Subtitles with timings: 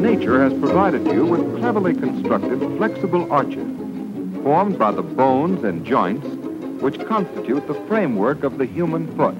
[0.00, 3.66] Nature has provided you with cleverly constructed flexible arches
[4.42, 6.26] formed by the bones and joints
[6.82, 9.34] which constitute the framework of the human foot.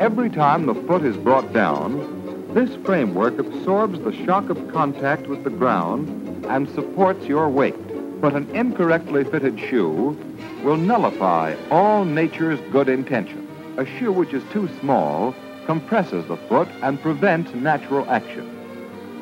[0.00, 5.44] Every time the foot is brought down, this framework absorbs the shock of contact with
[5.44, 7.76] the ground and supports your weight.
[8.20, 10.16] But an incorrectly fitted shoe
[10.62, 13.48] will nullify all nature's good intentions.
[13.76, 15.34] A shoe which is too small
[15.70, 18.44] compresses the foot and prevents natural action.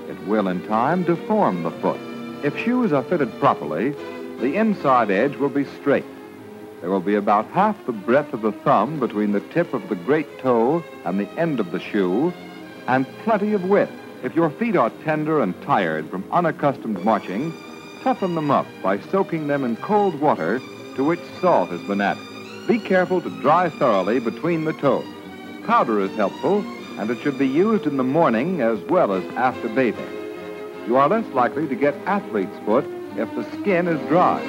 [0.08, 2.00] It will, in time, deform the foot.
[2.42, 3.90] If shoes are fitted properly,
[4.40, 6.06] the inside edge will be straight.
[6.80, 9.94] There will be about half the breadth of the thumb between the tip of the
[9.94, 12.32] great toe and the end of the shoe,
[12.86, 13.92] and plenty of width.
[14.22, 17.52] If your feet are tender and tired from unaccustomed marching,
[18.00, 20.62] toughen them up by soaking them in cold water
[20.96, 22.24] to which salt has been added.
[22.66, 25.04] Be careful to dry thoroughly between the toes.
[25.68, 26.64] Powder is helpful,
[26.98, 30.08] and it should be used in the morning as well as after bathing.
[30.86, 32.86] You are less likely to get athlete's foot
[33.18, 34.40] if the skin is dry.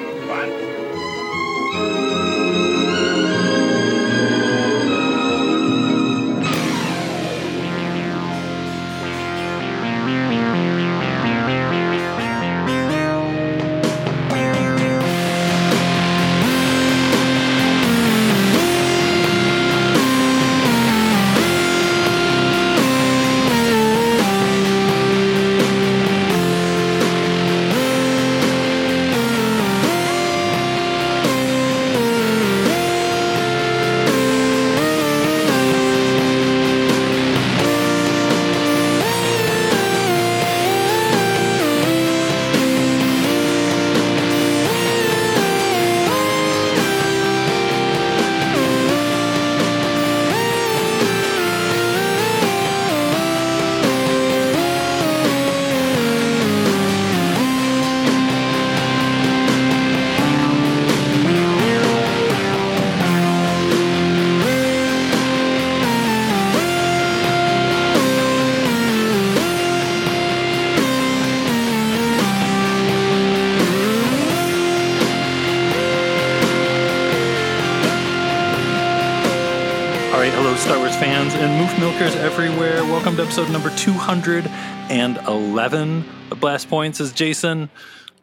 [83.30, 86.98] Episode number 211 of Blast Points.
[86.98, 87.70] Is Jason.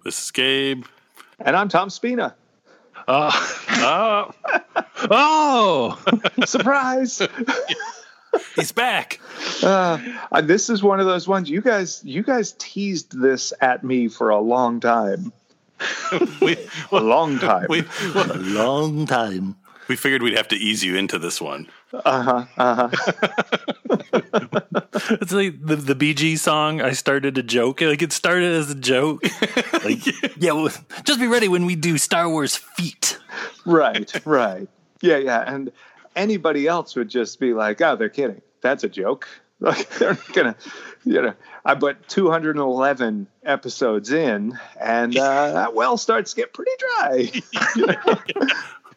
[0.04, 0.84] This is Gabe.
[1.40, 2.36] And I'm Tom Spina.
[3.08, 3.32] Uh,
[3.70, 4.32] oh,
[5.10, 5.98] oh,
[6.46, 7.26] Surprise!
[8.58, 9.22] He's back.
[9.64, 9.98] uh,
[10.30, 14.10] uh, this is one of those ones you guys you guys teased this at me
[14.10, 15.32] for a long time.
[16.42, 16.58] we,
[16.92, 17.68] A long time.
[17.70, 19.56] we, a long time.
[19.88, 21.68] We figured we'd have to ease you into this one.
[21.94, 22.46] Uh-huh.
[22.58, 22.90] Uh-huh.
[25.10, 26.82] It's like the the Bee Gees song.
[26.82, 27.82] I started a joke.
[27.82, 29.24] Like it started as a joke.
[29.84, 30.06] Like,
[30.38, 30.70] yeah, well,
[31.06, 33.18] just be ready when we do Star Wars feet.
[33.66, 34.68] right, right.
[35.02, 35.44] Yeah, yeah.
[35.48, 35.72] And
[36.16, 38.42] anybody else would just be like, oh, they're kidding.
[38.62, 39.28] That's a joke.
[39.60, 40.56] Like they're not gonna
[41.04, 41.34] you know
[41.66, 47.32] I put 211 episodes in and uh, that well starts to get pretty dry.
[47.76, 48.22] You know?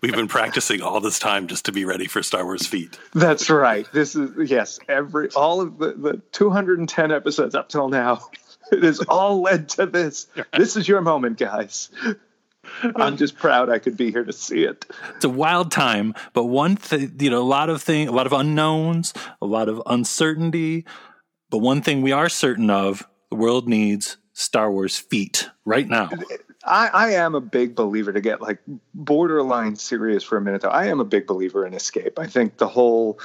[0.00, 2.98] We've been practicing all this time just to be ready for Star Wars feet.
[3.14, 3.86] That's right.
[3.92, 4.78] This is yes.
[4.88, 8.26] Every all of the, the 210 episodes up till now,
[8.72, 10.26] it has all led to this.
[10.56, 11.90] This is your moment, guys.
[12.96, 14.86] I'm just proud I could be here to see it.
[15.16, 18.26] It's a wild time, but one thing, you know, a lot of thing, a lot
[18.26, 19.12] of unknowns,
[19.42, 20.84] a lot of uncertainty.
[21.50, 26.10] But one thing we are certain of: the world needs Star Wars feet right now.
[26.64, 28.58] I, I am a big believer to get like
[28.94, 30.68] borderline serious for a minute though.
[30.68, 32.18] I am a big believer in escape.
[32.18, 33.18] I think the whole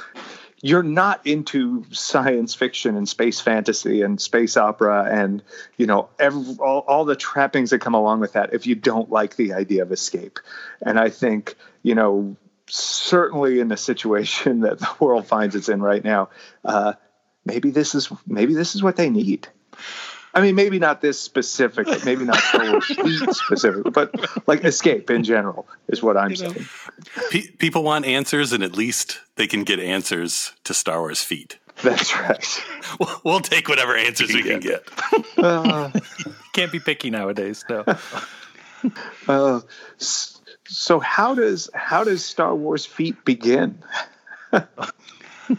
[0.62, 5.42] you're not into science fiction and space fantasy and space opera and
[5.76, 9.10] you know every, all, all the trappings that come along with that if you don't
[9.10, 10.38] like the idea of escape
[10.80, 12.36] and i think you know
[12.68, 16.30] certainly in the situation that the world finds it's in right now
[16.64, 16.94] uh,
[17.44, 19.48] maybe this is maybe this is what they need
[20.36, 24.14] I mean, maybe not this specific, maybe not Star Wars feet specific, but
[24.46, 26.66] like escape in general is what I'm saying.
[27.30, 31.58] Pe- people want answers, and at least they can get answers to Star Wars feet.
[31.82, 32.62] That's right.
[33.00, 34.88] We'll, we'll take whatever answers we can get.
[35.36, 35.90] Uh,
[36.52, 37.64] Can't be picky nowadays.
[37.68, 37.84] No.
[39.28, 39.60] uh,
[39.98, 43.82] so how does how does Star Wars feet begin?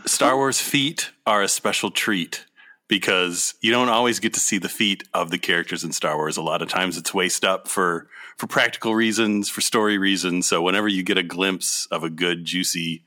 [0.06, 2.47] Star Wars feet are a special treat
[2.88, 6.38] because you don't always get to see the feet of the characters in Star Wars.
[6.38, 8.08] A lot of times it's waist up for
[8.38, 10.48] for practical reasons, for story reasons.
[10.48, 13.04] So whenever you get a glimpse of a good juicy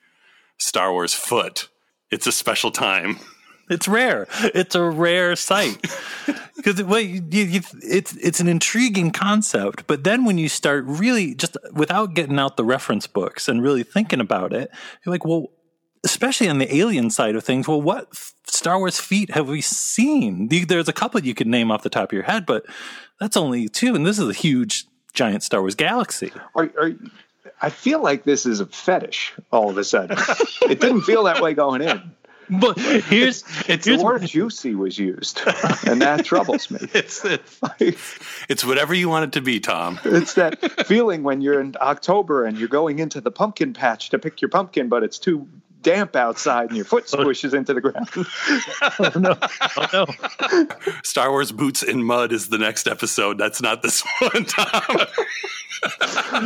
[0.59, 1.69] Star Wars foot,
[2.11, 3.19] It's a special time.
[3.71, 4.27] It's rare.
[4.53, 5.81] It's a rare sight
[6.57, 9.87] because well, you, you, it's it's an intriguing concept.
[9.87, 13.85] But then when you start really just without getting out the reference books and really
[13.85, 14.73] thinking about it,
[15.07, 15.53] you're like, well,
[16.05, 18.09] especially on the alien side of things, well, what
[18.47, 20.49] Star Wars feet have we seen?
[20.49, 22.65] There's a couple you could name off the top of your head, but
[23.19, 26.33] that's only two, and this is a huge, giant Star Wars galaxy.
[26.55, 26.93] Are, are,
[27.61, 30.17] I feel like this is a fetish all of a sudden.
[30.63, 32.15] it didn't feel that way going in.
[32.51, 35.41] But here's it's here's the word juicy was used,
[35.87, 36.81] and that troubles me.
[36.95, 38.19] It's it's,
[38.49, 40.01] it's whatever you want it to be, Tom.
[40.05, 44.19] It's that feeling when you're in October and you're going into the pumpkin patch to
[44.19, 45.47] pick your pumpkin, but it's too
[45.83, 48.09] damp outside and your foot squishes into the ground.
[48.99, 49.37] oh no!
[49.77, 50.07] Oh
[50.89, 50.93] no!
[51.03, 53.39] Star Wars boots in mud is the next episode.
[53.39, 55.07] That's not this one, Tom.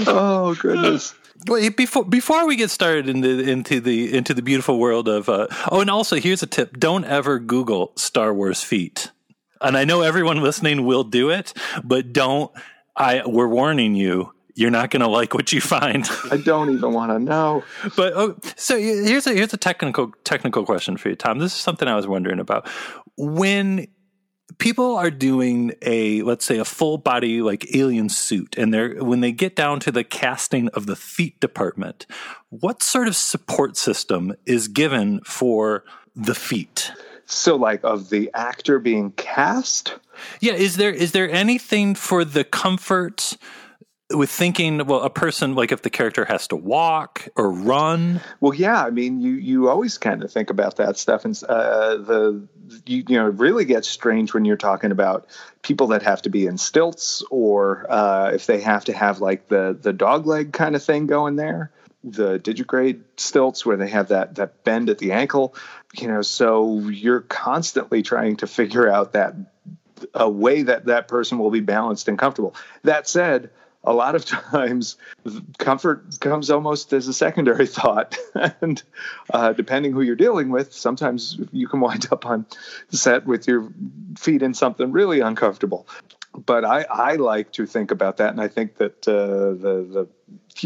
[0.06, 1.14] oh goodness!
[1.46, 5.46] Wait, before before we get started into into the into the beautiful world of uh,
[5.70, 9.10] oh, and also here's a tip: don't ever Google Star Wars feet.
[9.60, 12.52] And I know everyone listening will do it, but don't.
[12.96, 14.33] I we're warning you.
[14.56, 16.08] You're not going to like what you find.
[16.30, 17.64] I don't even want to know.
[17.96, 21.38] But oh, so here's a here's a technical technical question for you, Tom.
[21.38, 22.68] This is something I was wondering about
[23.16, 23.88] when
[24.58, 29.20] people are doing a let's say a full body like alien suit and they're when
[29.20, 32.06] they get down to the casting of the feet department
[32.50, 35.82] what sort of support system is given for
[36.14, 36.92] the feet
[37.26, 39.94] so like of the actor being cast
[40.40, 43.36] yeah is there is there anything for the comfort
[44.12, 48.20] with thinking well a person like if the character has to walk or run.
[48.40, 51.96] Well yeah i mean you you always kind of think about that stuff and uh,
[51.96, 52.46] the
[52.86, 55.26] you, you know it really gets strange when you're talking about
[55.62, 59.48] people that have to be in stilts or uh, if they have to have like
[59.48, 61.70] the the dog leg kind of thing going there
[62.02, 65.54] the digitigrade stilts where they have that that bend at the ankle
[65.94, 69.34] you know so you're constantly trying to figure out that
[70.12, 72.54] a way that that person will be balanced and comfortable.
[72.82, 73.50] That said
[73.84, 74.96] a lot of times
[75.58, 78.16] comfort comes almost as a secondary thought.
[78.60, 78.82] And
[79.32, 82.46] uh, depending who you're dealing with sometimes you can wind up on
[82.90, 83.68] set with your
[84.18, 85.86] feet in something really uncomfortable.
[86.34, 90.08] But I, I like to think about that and i think that uh, the, the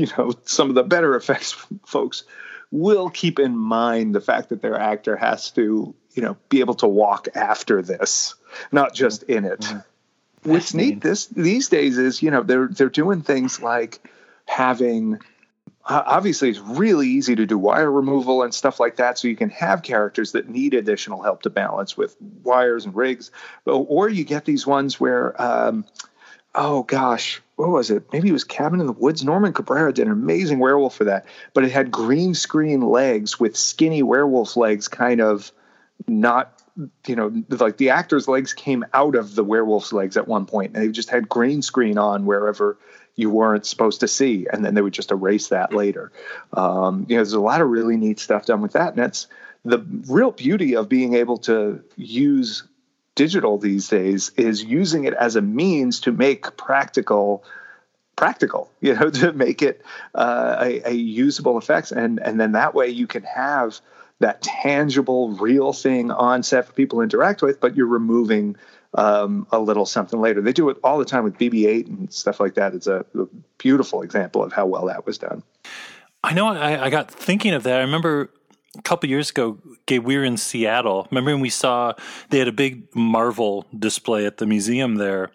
[0.00, 1.52] you know some of the better effects
[1.84, 2.24] folks
[2.70, 6.74] will keep in mind the fact that their actor has to you know be able
[6.74, 8.34] to walk after this
[8.72, 9.60] not just in it.
[9.60, 9.78] Mm-hmm
[10.44, 14.00] what's neat this these days is you know they're they're doing things like
[14.46, 15.18] having
[15.84, 19.48] obviously it's really easy to do wire removal and stuff like that so you can
[19.50, 23.30] have characters that need additional help to balance with wires and rigs
[23.64, 25.84] or you get these ones where um,
[26.54, 28.04] oh gosh what was it?
[28.12, 31.26] Maybe it was cabin in the woods norman cabrera did an amazing werewolf for that
[31.54, 35.50] but it had green screen legs with skinny werewolf legs kind of
[36.06, 36.57] not
[37.06, 40.74] you know, like the actor's legs came out of the werewolf's legs at one point,
[40.74, 42.78] and they just had green screen on wherever
[43.16, 46.12] you weren't supposed to see, and then they would just erase that later.
[46.52, 49.26] Um, you know, there's a lot of really neat stuff done with that, and that's
[49.64, 52.62] the real beauty of being able to use
[53.16, 57.42] digital these days is using it as a means to make practical
[58.14, 59.82] practical you know to make it
[60.14, 63.80] uh, a, a usable effects and and then that way you can have
[64.20, 68.56] that tangible, real thing on set for people to interact with, but you're removing
[68.94, 70.40] um, a little something later.
[70.40, 72.74] They do it all the time with BB-8 and stuff like that.
[72.74, 73.26] It's a, a
[73.58, 75.42] beautiful example of how well that was done.
[76.24, 76.48] I know.
[76.48, 77.78] I, I got thinking of that.
[77.78, 78.30] I remember
[78.76, 81.06] a couple years ago, Gabe, we were in Seattle.
[81.10, 81.92] Remember when we saw
[82.30, 85.30] they had a big Marvel display at the museum there.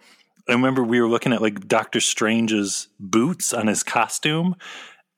[0.48, 4.55] I remember we were looking at like Doctor Strange's boots on his costume,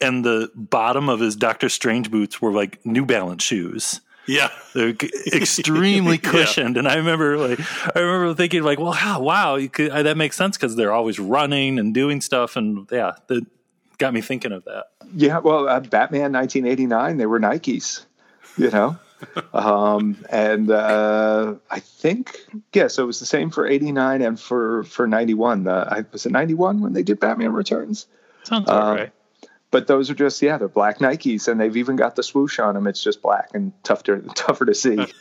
[0.01, 4.01] and the bottom of his Doctor Strange boots were like New Balance shoes.
[4.27, 4.95] Yeah, they're
[5.33, 6.79] extremely cushioned, yeah.
[6.79, 7.59] and I remember like
[7.95, 11.19] I remember thinking like, well, wow, wow could, uh, that makes sense because they're always
[11.19, 13.45] running and doing stuff, and yeah, that
[13.97, 14.85] got me thinking of that.
[15.15, 18.03] Yeah, well, uh, Batman 1989, they were Nikes,
[18.57, 18.97] you know,
[19.53, 22.39] um, and uh, I think
[22.73, 25.67] yeah, so it was the same for 89 and for for 91.
[25.67, 28.07] Uh, was it 91 when they did Batman Returns?
[28.43, 29.11] Sounds um, right
[29.75, 32.75] but those are just yeah they're black nikes and they've even got the swoosh on
[32.75, 35.05] them it's just black and tough to, tougher to see.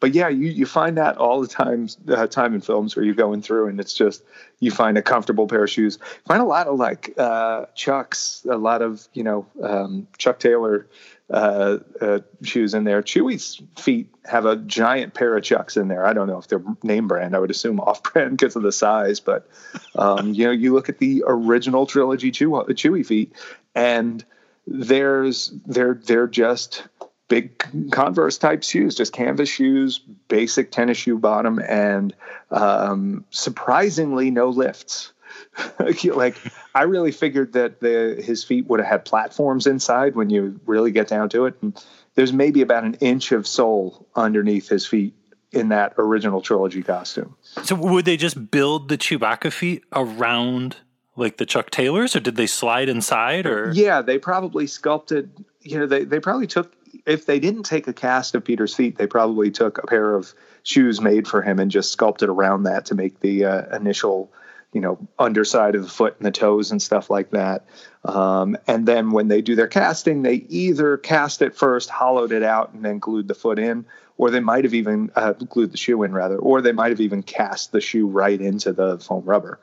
[0.00, 3.14] But yeah you, you find that all the time uh, time in films where you're
[3.14, 4.24] going through and it's just
[4.58, 6.00] you find a comfortable pair of shoes.
[6.26, 10.88] Find a lot of like uh, chucks a lot of you know um, chuck taylor
[11.32, 13.02] uh, uh, shoes in there.
[13.02, 16.04] Chewie's feet have a giant pair of Chucks in there.
[16.04, 17.34] I don't know if they're name brand.
[17.34, 19.48] I would assume off brand because of the size, but
[19.96, 23.32] um, you know, you look at the original trilogy Chew- Chewie feet,
[23.74, 24.22] and
[24.66, 26.86] there's they're they're just
[27.28, 32.14] big Converse type shoes, just canvas shoes, basic tennis shoe bottom, and
[32.50, 35.14] um, surprisingly no lifts.
[36.04, 36.36] like
[36.74, 40.90] I really figured that the his feet would have had platforms inside when you really
[40.90, 41.54] get down to it.
[41.60, 41.78] And
[42.14, 45.14] there's maybe about an inch of sole underneath his feet
[45.50, 47.36] in that original trilogy costume.
[47.62, 50.76] So would they just build the Chewbacca feet around
[51.14, 53.46] like the Chuck Taylors, or did they slide inside?
[53.46, 55.44] Or yeah, they probably sculpted.
[55.60, 56.74] You know, they they probably took
[57.06, 60.32] if they didn't take a cast of Peter's feet, they probably took a pair of
[60.62, 64.32] shoes made for him and just sculpted around that to make the uh, initial
[64.72, 67.66] you know underside of the foot and the toes and stuff like that.
[68.04, 72.42] Um, and then when they do their casting they either cast it first hollowed it
[72.42, 73.84] out and then glued the foot in
[74.16, 77.00] or they might have even uh, glued the shoe in rather or they might have
[77.00, 79.60] even cast the shoe right into the foam rubber.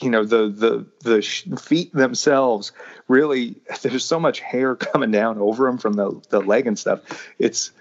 [0.00, 1.22] You know the the the
[1.58, 2.72] feet themselves
[3.08, 7.00] really there's so much hair coming down over them from the the leg and stuff.
[7.38, 7.72] It's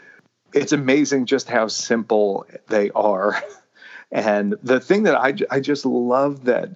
[0.53, 3.41] it's amazing just how simple they are
[4.11, 6.69] and the thing that I, I just love that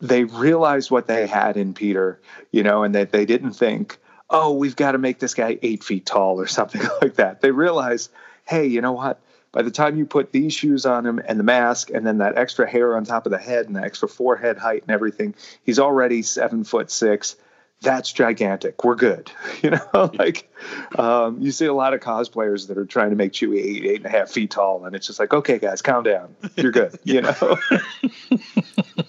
[0.00, 2.20] they realized what they had in Peter,
[2.52, 3.98] you know, and that they didn't think,
[4.30, 7.40] oh, we've got to make this guy eight feet tall or something like that.
[7.40, 8.10] They realized,
[8.46, 9.20] hey, you know what?
[9.50, 12.36] By the time you put these shoes on him and the mask and then that
[12.36, 15.78] extra hair on top of the head and the extra forehead height and everything, he's
[15.78, 17.36] already seven foot six
[17.80, 18.84] that's gigantic.
[18.84, 19.30] We're good.
[19.60, 20.48] You know, like
[20.96, 23.96] um, you see a lot of cosplayers that are trying to make Chewie eight, eight
[23.96, 26.36] and a half feet tall, and it's just like, okay, guys, calm down.
[26.56, 26.96] You're good.
[27.04, 27.32] You know,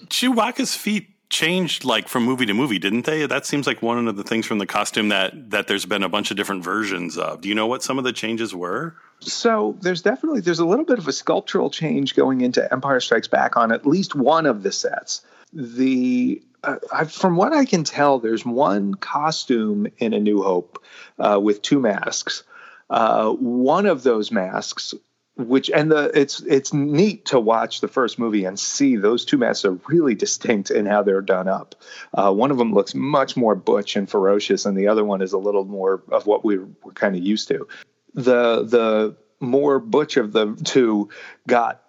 [0.08, 3.26] Chewbacca's feet changed like from movie to movie, didn't they?
[3.26, 6.08] That seems like one of the things from the costume that that there's been a
[6.08, 7.40] bunch of different versions of.
[7.42, 8.96] Do you know what some of the changes were?
[9.20, 13.28] So there's definitely there's a little bit of a sculptural change going into Empire Strikes
[13.28, 15.22] Back on at least one of the sets.
[15.52, 20.82] The I, from what I can tell, there's one costume in A New Hope
[21.18, 22.42] uh, with two masks.
[22.88, 24.94] Uh, one of those masks,
[25.36, 29.38] which and the it's it's neat to watch the first movie and see those two
[29.38, 31.76] masks are really distinct in how they're done up.
[32.12, 35.32] Uh, one of them looks much more butch and ferocious, and the other one is
[35.32, 37.66] a little more of what we we're kind of used to.
[38.14, 41.08] The the more butch of the two
[41.46, 41.82] got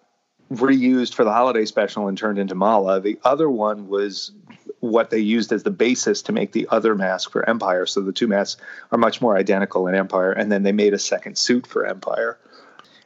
[0.51, 2.99] reused for the holiday special and turned into Malla.
[2.99, 4.33] The other one was
[4.81, 7.85] what they used as the basis to make the other mask for Empire.
[7.85, 8.61] So the two masks
[8.91, 10.31] are much more identical in Empire.
[10.31, 12.37] And then they made a second suit for Empire.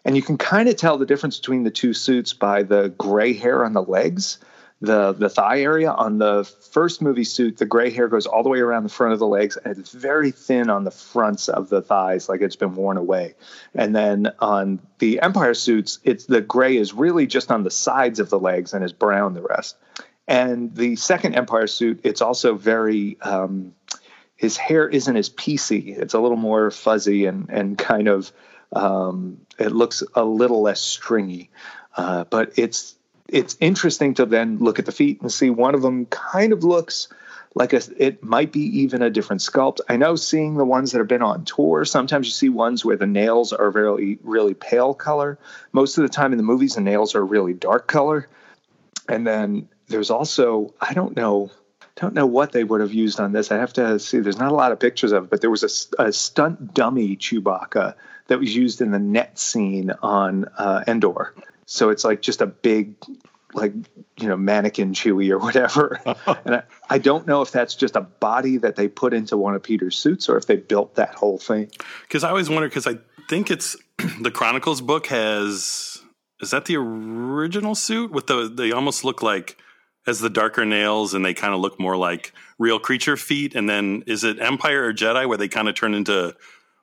[0.04, 3.34] And you can kind of tell the difference between the two suits by the gray
[3.34, 4.38] hair on the legs,
[4.80, 5.92] the the thigh area.
[5.92, 9.14] On the first movie suit, the gray hair goes all the way around the front
[9.14, 12.56] of the legs, and it's very thin on the fronts of the thighs, like it's
[12.56, 13.34] been worn away.
[13.74, 18.20] And then on the Empire suits, it's the gray is really just on the sides
[18.20, 19.76] of the legs and is brown the rest.
[20.28, 23.18] And the second Empire suit, it's also very.
[23.22, 23.74] Um,
[24.36, 25.98] his hair isn't as piecey.
[25.98, 28.32] It's a little more fuzzy and and kind of.
[28.74, 31.52] Um, it looks a little less stringy,
[31.96, 32.96] uh, but it's
[33.30, 36.64] it's interesting to then look at the feet and see one of them kind of
[36.64, 37.08] looks
[37.56, 39.80] like a, it might be even a different sculpt.
[39.88, 42.98] I know seeing the ones that have been on tour, sometimes you see ones where
[42.98, 45.40] the nails are very really pale color.
[45.72, 48.28] Most of the time in the movies, the nails are really dark color.
[49.08, 51.52] And then there's also I don't know
[51.96, 53.52] don't know what they would have used on this.
[53.52, 54.20] I have to see.
[54.20, 55.64] There's not a lot of pictures of it, but there was
[55.98, 57.96] a, a stunt dummy Chewbacca
[58.28, 61.34] that was used in the net scene on uh, Endor.
[61.66, 62.96] So it's like just a big,
[63.54, 63.74] like
[64.18, 66.02] you know, mannequin Chewie or whatever.
[66.46, 69.56] and I, I don't know if that's just a body that they put into one
[69.56, 71.72] of Peter's suits or if they built that whole thing.
[72.02, 72.68] Because I always wonder.
[72.68, 72.98] Because I
[73.30, 73.78] think it's
[74.22, 76.02] the Chronicles book has.
[76.42, 78.52] Is that the original suit with the?
[78.54, 79.58] They almost look like
[80.08, 83.56] as the darker nails and they kind of look more like real creature feet.
[83.56, 86.36] And then is it Empire or Jedi where they kind of turn into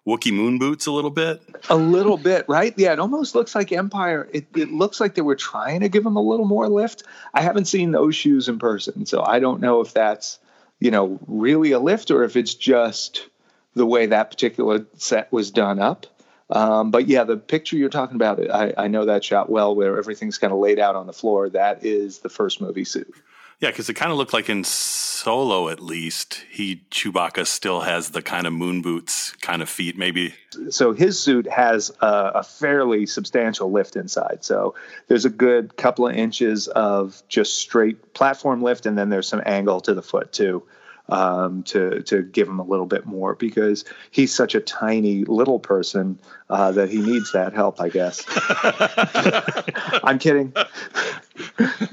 [0.07, 1.41] Wookiee moon boots a little bit?
[1.71, 2.75] A little bit, right?
[2.77, 4.29] Yeah, it almost looks like Empire.
[4.33, 7.05] It, it looks like they were trying to give them a little more lift.
[7.33, 10.41] I haven't seen those shoes in person, so I don't know if that's,
[10.81, 13.29] you know, really a lift or if it's just
[13.75, 16.07] the way that particular set was done up.
[16.51, 19.97] Um, but yeah, the picture you're talking about, I, I know that shot well, where
[19.97, 21.49] everything's kind of laid out on the floor.
[21.49, 23.15] That is the first movie suit.
[23.61, 28.11] Yeah, because it kind of looked like in Solo, at least, he Chewbacca still has
[28.11, 30.35] the kind of moon boots kind of feet, maybe.
[30.69, 34.39] So his suit has a, a, fairly substantial lift inside.
[34.41, 34.75] So
[35.07, 39.43] there's a good couple of inches of just straight platform lift, and then there's some
[39.47, 40.65] angle to the foot too.
[41.13, 45.59] Um, to to give him a little bit more because he's such a tiny little
[45.59, 47.81] person uh, that he needs that help.
[47.81, 48.25] I guess.
[50.03, 50.55] I'm kidding.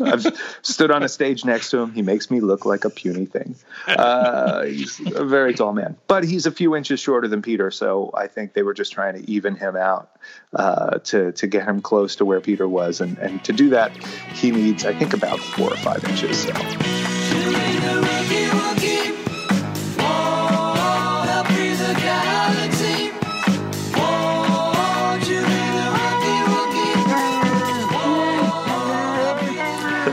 [0.02, 0.26] I've
[0.62, 1.92] stood on a stage next to him.
[1.92, 3.56] He makes me look like a puny thing.
[3.88, 8.12] Uh, he's a very tall man, but he's a few inches shorter than Peter, so
[8.14, 10.12] I think they were just trying to even him out
[10.54, 13.92] uh, to to get him close to where Peter was, and and to do that,
[14.34, 16.44] he needs I think about four or five inches.
[16.44, 17.19] So.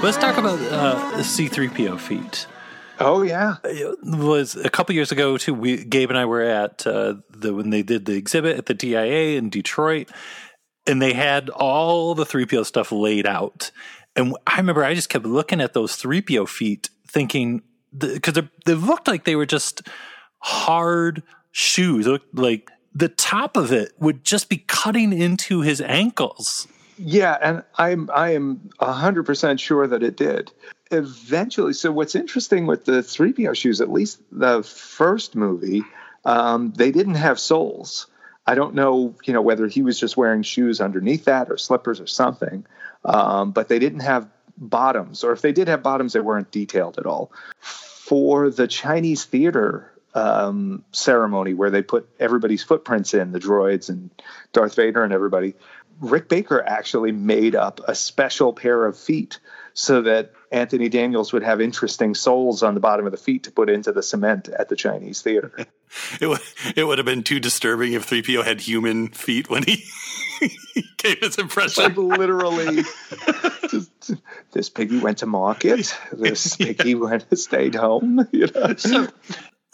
[0.03, 2.47] Let's talk about uh, C3PO feet.
[2.99, 5.53] Oh yeah, It was a couple years ago too.
[5.53, 8.75] We Gabe and I were at uh, the when they did the exhibit at the
[8.75, 10.11] DIA in Detroit,
[10.87, 13.71] and they had all the 3PO stuff laid out.
[14.15, 17.63] And I remember I just kept looking at those 3PO feet, thinking
[17.97, 19.83] because they, they looked like they were just
[20.39, 21.23] hard
[21.53, 22.07] shoes.
[22.07, 26.67] It looked like the top of it would just be cutting into his ankles.
[26.99, 30.51] Yeah, and I'm I am hundred percent sure that it did.
[30.91, 35.83] Eventually, so what's interesting with the three PO shoes, at least the first movie,
[36.25, 38.07] um, they didn't have soles.
[38.47, 42.01] I don't know, you know, whether he was just wearing shoes underneath that or slippers
[42.01, 42.65] or something,
[43.05, 46.99] um, but they didn't have bottoms, or if they did have bottoms, they weren't detailed
[46.99, 47.33] at all.
[47.59, 54.11] For the Chinese theater um, ceremony where they put everybody's footprints in, the droids and
[54.53, 55.55] Darth Vader and everybody,
[56.01, 59.39] Rick Baker actually made up a special pair of feet
[59.75, 63.53] so that Anthony Daniels would have interesting soles on the bottom of the feet to
[63.53, 65.53] put into the cement at the Chinese theater.
[66.21, 66.41] It would
[66.75, 69.85] it would have been too disturbing if 3PO had human feet when he,
[70.75, 71.85] he gave his impression.
[71.85, 72.83] Like literally,
[73.71, 74.13] just,
[74.53, 75.97] this piggy went to market.
[76.13, 78.29] This piggy went stayed home.
[78.33, 78.75] You know?
[78.75, 79.07] So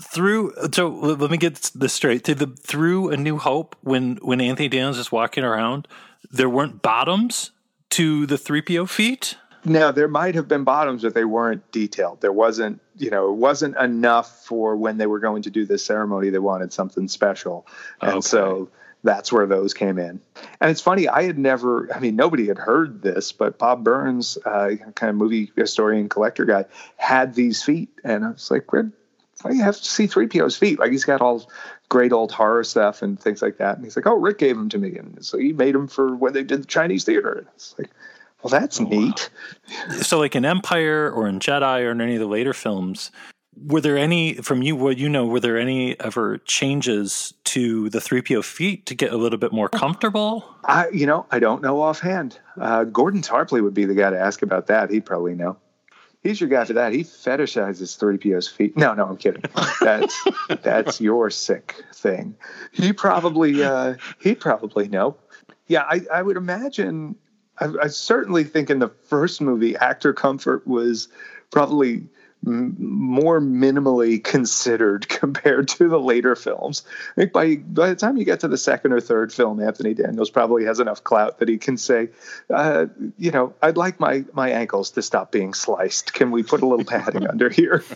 [0.02, 4.40] through so let me get this straight through the through a new hope when when
[4.40, 5.88] anthony daniels is walking around
[6.30, 7.50] there weren't bottoms
[7.90, 12.20] to the 3po feet now there might have been bottoms but they weren't detailed.
[12.20, 15.84] There wasn't you know it wasn't enough for when they were going to do this
[15.84, 17.66] ceremony they wanted something special.
[18.00, 18.20] And Okay.
[18.22, 18.68] so
[19.04, 20.20] that's where those came in.
[20.60, 24.36] And it's funny i had never i mean nobody had heard this but bob burns
[24.44, 26.64] uh, kind of movie historian collector guy
[26.96, 27.88] had these feet.
[28.02, 28.90] And i was like where
[29.42, 30.78] why do you have to see 3PO's feet?
[30.78, 31.48] Like he's got all
[31.88, 33.76] great old horror stuff and things like that.
[33.76, 34.96] And he's like, oh, Rick gave them to me.
[34.96, 37.32] And so he made them for when they did the Chinese theater.
[37.32, 37.90] And it's like,
[38.42, 39.30] well, that's neat.
[40.00, 43.10] so like in empire or in jedi or in any of the later films
[43.66, 47.98] were there any from you what you know were there any ever changes to the
[47.98, 51.80] 3po feet to get a little bit more comfortable I, you know, I don't know
[51.80, 52.38] offhand.
[52.60, 54.90] Uh, Gordon Tarpley would be the guy to ask about that.
[54.90, 55.56] He'd probably know.
[56.22, 56.92] He's your guy for that.
[56.92, 58.76] He fetishizes 3PO's feet.
[58.76, 59.42] No, no, I'm kidding.
[59.80, 60.24] That's
[60.62, 62.36] that's your sick thing.
[62.70, 65.16] He probably uh, he'd probably know.
[65.66, 67.16] Yeah, I, I would imagine.
[67.58, 71.08] I, I certainly think in the first movie, actor comfort was
[71.50, 72.04] probably
[72.46, 76.84] m- more minimally considered compared to the later films.
[77.12, 79.94] I think by by the time you get to the second or third film, Anthony
[79.94, 82.08] Daniels probably has enough clout that he can say,
[82.50, 82.86] uh,
[83.18, 86.12] you know, I'd like my my ankles to stop being sliced.
[86.14, 87.84] Can we put a little padding under here?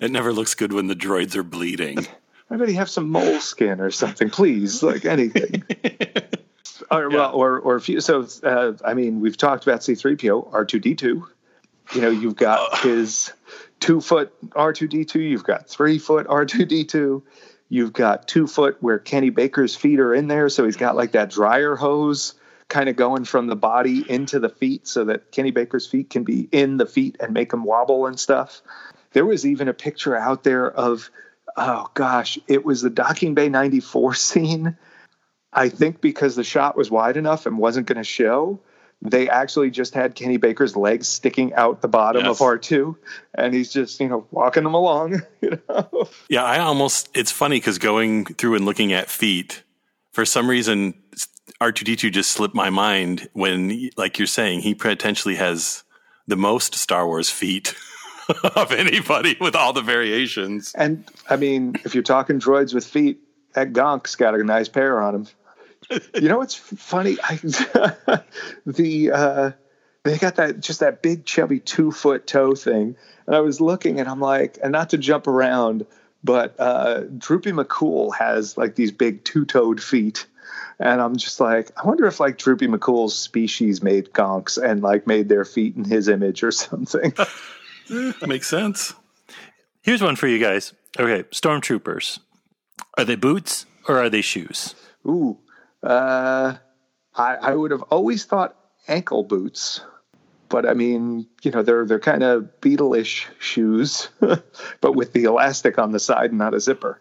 [0.00, 2.06] It never looks good when the droids are bleeding.
[2.50, 4.82] Anybody have some moleskin or something, please?
[4.82, 5.64] Like anything.
[6.90, 8.26] or, well, or or if you, so.
[8.42, 11.00] Uh, I mean, we've talked about C-3PO, R2D2.
[11.94, 13.32] You know, you've got his
[13.82, 15.16] two foot R2D2.
[15.16, 17.20] You've got three foot R2D2.
[17.68, 21.12] You've got two foot where Kenny Baker's feet are in there, so he's got like
[21.12, 22.34] that dryer hose
[22.68, 26.22] kind of going from the body into the feet, so that Kenny Baker's feet can
[26.22, 28.62] be in the feet and make them wobble and stuff.
[29.12, 31.10] There was even a picture out there of,
[31.56, 34.76] oh gosh, it was the Docking Bay 94 scene.
[35.52, 38.60] I think because the shot was wide enough and wasn't going to show,
[39.04, 42.40] they actually just had Kenny Baker's legs sticking out the bottom Yes.
[42.40, 42.96] of R2,
[43.34, 45.22] and he's just, you know, walking them along.
[45.42, 49.64] You know, Yeah, I almost, it's funny because going through and looking at feet,
[50.12, 50.94] for some reason,
[51.60, 55.82] R2D2 just slipped my mind when, like you're saying, he potentially has
[56.28, 57.74] the most Star Wars feet
[58.54, 60.72] of anybody with all the variations.
[60.76, 63.18] and I mean, if you're talking droids with feet,
[63.54, 65.26] that Gonk's got a nice pair on him.
[65.90, 67.16] You know what's funny?
[67.22, 67.36] I,
[68.66, 69.50] the uh,
[70.04, 74.00] they got that just that big chubby two foot toe thing, and I was looking
[74.00, 75.86] and I'm like, and not to jump around,
[76.24, 80.26] but uh, Droopy McCool has like these big two toed feet.
[80.78, 85.06] And I'm just like, I wonder if like Droopy McCool's species made gonks and like
[85.06, 87.12] made their feet in his image or something.
[88.26, 88.94] Makes sense.
[89.82, 90.72] Here's one for you guys.
[90.98, 92.20] Okay, stormtroopers.
[92.98, 94.74] Are they boots or are they shoes?
[95.06, 95.38] Ooh,
[95.82, 96.54] uh,
[97.14, 98.56] I, I would have always thought
[98.88, 99.80] ankle boots,
[100.48, 104.08] but I mean, you know, they're they're kind of Beatleish shoes,
[104.80, 107.00] but with the elastic on the side and not a zipper.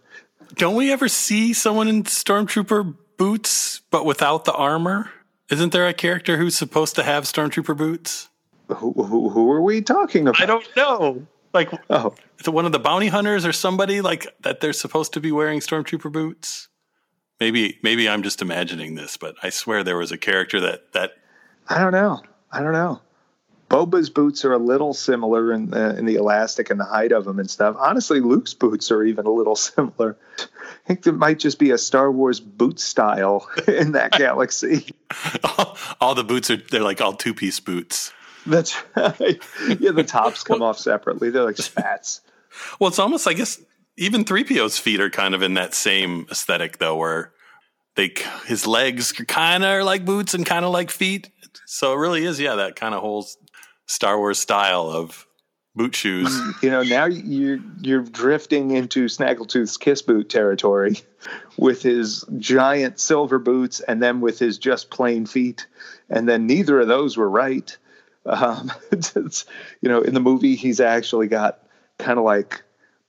[0.55, 5.09] Don't we ever see someone in stormtrooper boots but without the armor?
[5.49, 8.29] Isn't there a character who's supposed to have stormtrooper boots?
[8.67, 10.41] Who, who, who are we talking about?
[10.41, 11.27] I don't know.
[11.53, 14.61] Like, Oh, is it one of the bounty hunters or somebody like that?
[14.61, 16.69] They're supposed to be wearing stormtrooper boots.
[17.41, 21.13] Maybe, maybe I'm just imagining this, but I swear there was a character that that
[21.67, 22.21] I don't know.
[22.51, 23.01] I don't know.
[23.67, 27.25] Boba's boots are a little similar in the, in the elastic and the height of
[27.25, 27.75] them and stuff.
[27.79, 30.17] Honestly, Luke's boots are even a little similar.
[30.37, 30.45] I
[30.85, 34.93] think there might just be a Star Wars boot style in that galaxy.
[35.43, 38.13] all, all the boots are they're like all two piece boots.
[38.45, 39.41] That's right.
[39.79, 41.31] Yeah, the tops come off separately.
[41.31, 42.21] They're like spats.
[42.79, 43.59] Well, it's almost I guess
[43.97, 47.33] even 3PO's feet are kind of in that same aesthetic though, where
[47.95, 48.13] they
[48.45, 51.29] his legs kind of are like boots and kind of like feet.
[51.65, 53.27] So it really is, yeah, that kind of whole
[53.87, 55.27] Star Wars style of
[55.75, 56.37] boot shoes.
[56.61, 60.99] You know, now you're you're drifting into Snaggletooth's kiss boot territory
[61.57, 65.67] with his giant silver boots and then with his just plain feet.
[66.09, 67.77] And then neither of those were right.
[68.23, 69.45] Um, it's, it's-
[69.81, 71.63] you know, in the movie, he's actually got
[71.97, 72.61] kind of like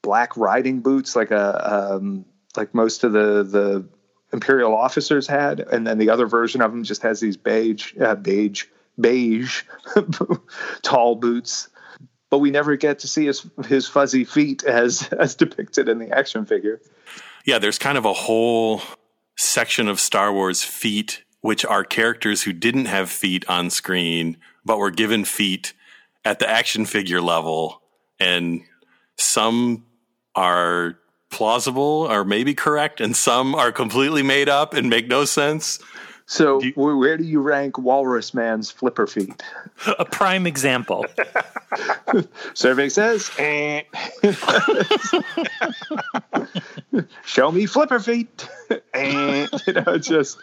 [0.02, 2.24] black riding boots, like a um,
[2.56, 3.88] like most of the the
[4.32, 8.14] imperial officers had, and then the other version of him just has these beige, uh,
[8.14, 8.64] beige,
[9.00, 9.62] beige,
[10.82, 11.68] tall boots.
[12.30, 16.10] But we never get to see his his fuzzy feet as as depicted in the
[16.10, 16.80] action figure.
[17.44, 18.82] yeah, there's kind of a whole
[19.36, 24.78] section of Star Wars feet, which are characters who didn't have feet on screen, but
[24.78, 25.72] were given feet
[26.24, 27.82] at the action figure level.
[28.18, 28.62] And
[29.16, 29.84] some
[30.34, 30.96] are
[31.30, 35.78] plausible or maybe correct, and some are completely made up and make no sense.
[36.26, 39.42] So where, where do you rank Walrus Man's flipper feet?
[39.98, 41.04] A prime example.
[42.54, 43.82] Survey says, eh.
[47.24, 48.48] show me flipper feet.
[48.94, 49.46] Eh.
[49.66, 50.38] you know, just,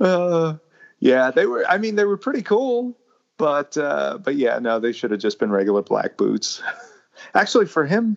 [0.00, 0.54] uh,
[0.98, 1.64] yeah, they were.
[1.68, 2.96] I mean, they were pretty cool,
[3.38, 6.60] but uh, but yeah, no, they should have just been regular black boots.
[7.34, 8.16] Actually, for him,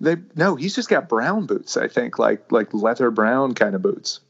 [0.00, 1.76] they no, he's just got brown boots.
[1.76, 4.20] I think like like leather brown kind of boots.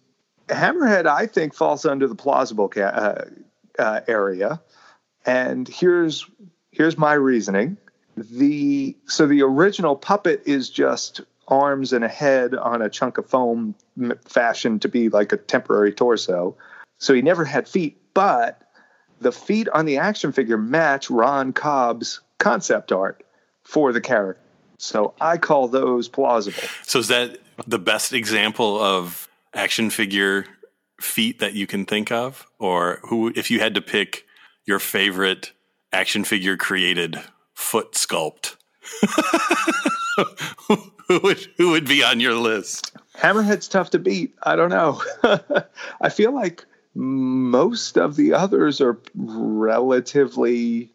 [0.49, 3.25] Hammerhead, I think, falls under the plausible ca- uh,
[3.79, 4.61] uh, area,
[5.25, 6.27] and here's
[6.71, 7.77] here's my reasoning.
[8.17, 13.27] The so the original puppet is just arms and a head on a chunk of
[13.27, 13.75] foam
[14.25, 16.57] fashioned to be like a temporary torso.
[16.99, 18.63] So he never had feet, but
[19.21, 23.23] the feet on the action figure match Ron Cobb's concept art
[23.65, 24.43] for the character.
[24.79, 26.69] So I call those plausible.
[26.83, 30.47] So is that the best example of action figure
[31.01, 32.47] feet that you can think of?
[32.59, 34.27] Or who if you had to pick
[34.65, 35.53] your favorite
[35.93, 37.21] action figure created
[37.55, 38.57] foot sculpt?
[41.09, 42.93] who would who would be on your list?
[43.17, 44.35] Hammerhead's tough to beat.
[44.43, 45.03] I don't know.
[46.01, 50.91] I feel like most of the others are relatively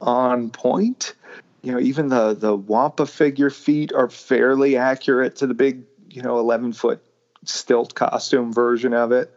[0.00, 1.14] on point.
[1.62, 6.22] You know, even the the Wampa figure feet are fairly accurate to the big, you
[6.22, 7.02] know, eleven foot
[7.44, 9.34] stilt costume version of it.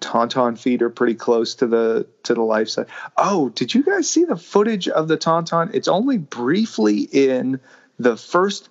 [0.00, 2.86] Tauntaun feet are pretty close to the to the life size.
[3.16, 5.74] Oh, did you guys see the footage of the Tauntaun?
[5.74, 7.60] It's only briefly in
[7.98, 8.68] the first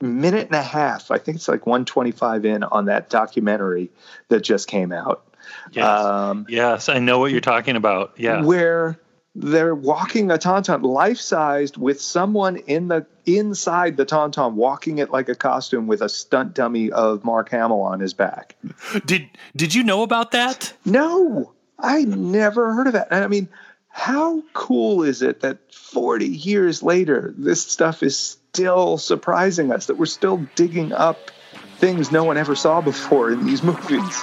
[0.00, 1.10] minute and a half.
[1.10, 3.90] I think it's like 125 in on that documentary
[4.28, 5.24] that just came out.
[5.72, 5.84] Yes.
[5.84, 8.12] Um, yes, I know what you're talking about.
[8.16, 8.42] Yeah.
[8.42, 9.00] where
[9.34, 15.10] they're walking a tauntaun life sized with someone in the inside the tauntaun walking it
[15.10, 18.56] like a costume with a stunt dummy of Mark Hamill on his back.
[19.04, 20.72] Did Did you know about that?
[20.84, 23.08] No, I never heard of that.
[23.10, 23.48] And I mean,
[23.88, 29.96] how cool is it that 40 years later, this stuff is still surprising us, that
[29.98, 31.30] we're still digging up
[31.78, 34.22] things no one ever saw before in these movies?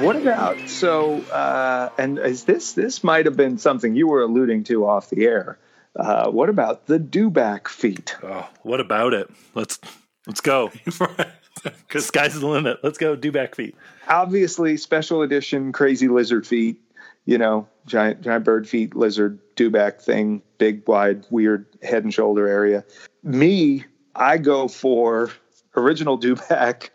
[0.00, 1.20] What about so?
[1.22, 5.26] Uh, and is this this might have been something you were alluding to off the
[5.26, 5.58] air?
[5.94, 8.16] Uh, what about the dewback feet?
[8.22, 9.30] Oh, what about it?
[9.54, 9.78] Let's
[10.26, 10.70] Let's go.
[11.62, 12.78] Because sky's the limit.
[12.82, 13.14] Let's go.
[13.14, 13.76] Dewback feet.
[14.08, 16.80] Obviously, special edition crazy lizard feet.
[17.26, 22.48] You know, giant giant bird feet, lizard dewback thing, big, wide, weird head and shoulder
[22.48, 22.84] area.
[23.22, 23.84] Me,
[24.14, 25.30] I go for
[25.76, 26.88] original dewback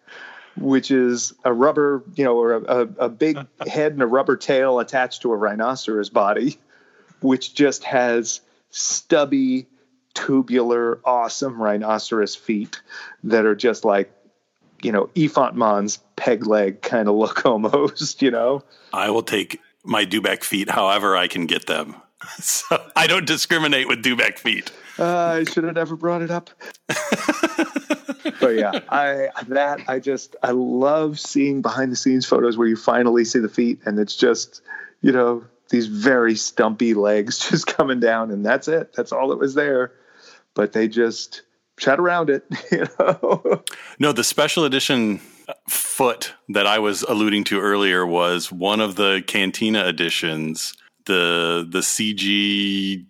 [0.58, 3.38] which is a rubber, you know, or a, a, a big
[3.68, 6.58] head and a rubber tail attached to a rhinoceros body,
[7.22, 9.68] which just has stubby,
[10.13, 12.82] tubular, awesome rhinoceros feet
[13.24, 14.12] that are just like,
[14.82, 18.63] you know, Elephant Mon's peg leg kind of look almost, you know?
[18.94, 21.96] I will take my dewback feet however I can get them.
[22.39, 24.72] So I don't discriminate with dewback feet.
[24.98, 26.50] Uh, I should have never brought it up.
[28.40, 32.76] but yeah, I that I just I love seeing behind the scenes photos where you
[32.76, 34.62] finally see the feet and it's just
[35.02, 38.94] you know these very stumpy legs just coming down and that's it.
[38.94, 39.94] That's all that was there.
[40.54, 41.42] But they just
[41.78, 43.64] chat around it, you know.
[44.00, 45.20] No, the special edition
[45.68, 50.74] foot that I was alluding to earlier was one of the Cantina editions.
[51.06, 53.06] The the CG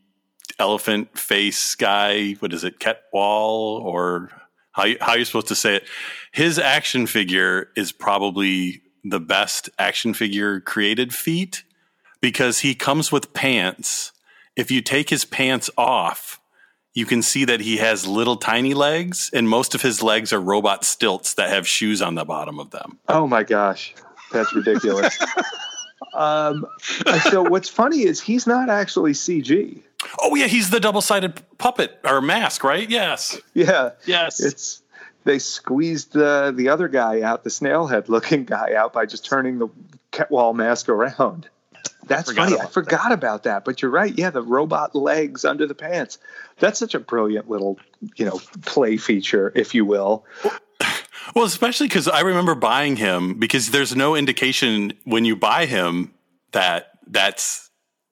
[0.59, 2.33] elephant face guy.
[2.33, 4.29] What is it, Ketwol or
[4.71, 5.87] how you, how you're supposed to say it?
[6.31, 11.63] His action figure is probably the best action figure created feet
[12.21, 14.11] because he comes with pants.
[14.55, 16.39] If you take his pants off,
[16.95, 20.39] you can see that he has little tiny legs, and most of his legs are
[20.39, 22.97] robot stilts that have shoes on the bottom of them.
[23.09, 23.93] Oh my gosh,
[24.31, 25.17] that's ridiculous.
[26.13, 26.65] um,
[27.29, 29.81] so what's funny is he's not actually CG.
[30.19, 32.89] Oh yeah, he's the double-sided puppet or mask, right?
[32.89, 33.39] Yes.
[33.53, 33.91] Yeah.
[34.05, 34.39] Yes.
[34.39, 34.81] It's
[35.23, 39.25] they squeezed the the other guy out, the snail head looking guy out by just
[39.25, 39.67] turning the
[40.11, 41.49] Ketwol mask around.
[42.07, 42.61] That's Forgot funny.
[42.61, 43.65] I forgot about that.
[43.65, 44.13] But you're right.
[44.15, 46.19] Yeah, the robot legs under the pants.
[46.59, 47.79] That's such a brilliant little,
[48.15, 50.23] you know, play feature, if you will.
[51.35, 56.13] Well, especially because I remember buying him because there's no indication when you buy him
[56.51, 57.64] that that's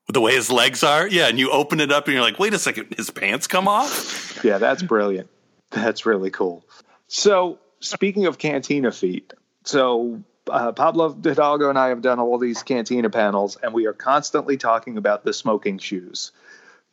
[0.07, 1.07] the way his legs are.
[1.07, 3.67] Yeah, and you open it up and you're like, wait a second, his pants come
[3.67, 4.43] off.
[4.43, 5.29] Yeah, that's brilliant.
[5.71, 6.65] That's really cool.
[7.07, 12.63] So, speaking of Cantina feet, so uh, Pablo Hidalgo and I have done all these
[12.63, 16.31] Cantina panels, and we are constantly talking about the smoking shoes.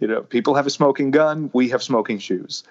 [0.01, 2.65] You know, people have a smoking gun, we have smoking shoes.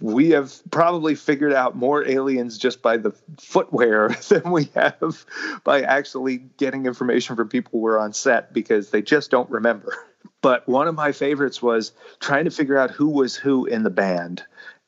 [0.00, 5.26] We have probably figured out more aliens just by the footwear than we have
[5.64, 9.92] by actually getting information from people who were on set because they just don't remember.
[10.40, 13.90] But one of my favorites was trying to figure out who was who in the
[13.90, 14.44] band.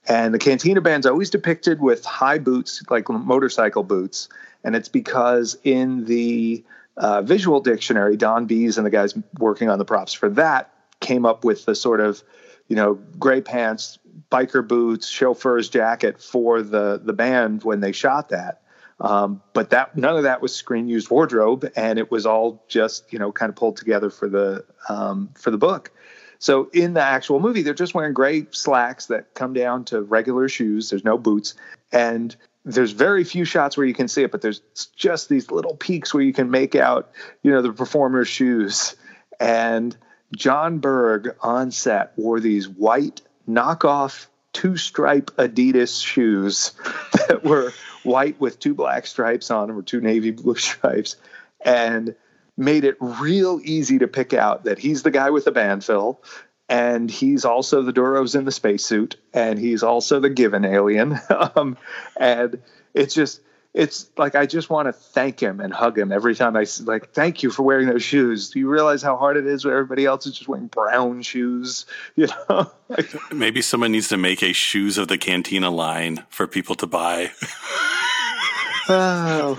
[0.08, 4.28] And the Cantina band's always depicted with high boots, like motorcycle boots.
[4.62, 6.64] And it's because in the
[6.96, 11.24] uh, visual dictionary, Don Bies and the guys working on the props for that came
[11.26, 12.22] up with the sort of,
[12.68, 13.98] you know, gray pants,
[14.30, 18.62] biker boots, chauffeur's jacket for the the band when they shot that.
[19.00, 23.12] Um, but that none of that was screen used wardrobe, and it was all just
[23.12, 25.90] you know kind of pulled together for the um, for the book.
[26.38, 30.48] So in the actual movie, they're just wearing gray slacks that come down to regular
[30.48, 30.90] shoes.
[30.90, 31.54] There's no boots,
[31.92, 32.34] and
[32.64, 34.60] there's very few shots where you can see it, but there's
[34.94, 37.10] just these little peaks where you can make out,
[37.42, 38.96] you know, the performer's shoes.
[39.38, 39.96] And
[40.36, 46.72] Jon Berg on set wore these white knockoff two stripe Adidas shoes
[47.28, 51.16] that were white with two black stripes on them or two navy blue stripes
[51.60, 52.14] and
[52.56, 56.20] made it real easy to pick out that he's the guy with the band fill
[56.68, 61.18] and he's also the Duros in the spacesuit and he's also the Givin alien.
[61.56, 61.76] Um,
[62.16, 62.62] and
[62.94, 63.40] it's just
[63.72, 66.80] it's like I just want to thank him and hug him every time I s-
[66.80, 68.50] like thank you for wearing those shoes.
[68.50, 71.86] Do you realize how hard it is when everybody else is just wearing brown shoes?
[72.16, 76.46] You know, like, Maybe someone needs to make a shoes of the Cantina line for
[76.48, 77.30] people to buy.
[78.88, 79.56] oh,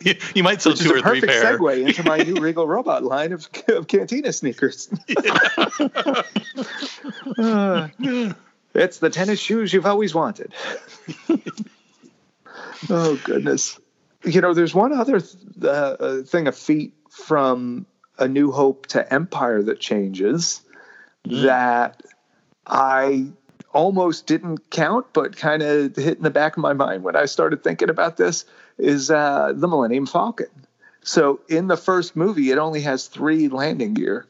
[0.00, 1.58] You, you might sell which is two a or three perfect pair.
[1.58, 4.88] segue into my new Regal Robot line of, of Cantina sneakers.
[7.38, 7.88] Uh,
[8.74, 10.52] it's the tennis shoes you've always wanted.
[12.90, 13.78] Oh goodness!
[14.24, 17.86] You know, there's one other th- uh, thing of feet from
[18.18, 20.62] A New Hope to Empire that changes
[21.26, 22.02] that
[22.66, 23.26] I
[23.72, 27.26] almost didn't count, but kind of hit in the back of my mind when I
[27.26, 28.44] started thinking about this
[28.78, 30.46] is uh, the Millennium Falcon.
[31.02, 34.26] So in the first movie, it only has three landing gear,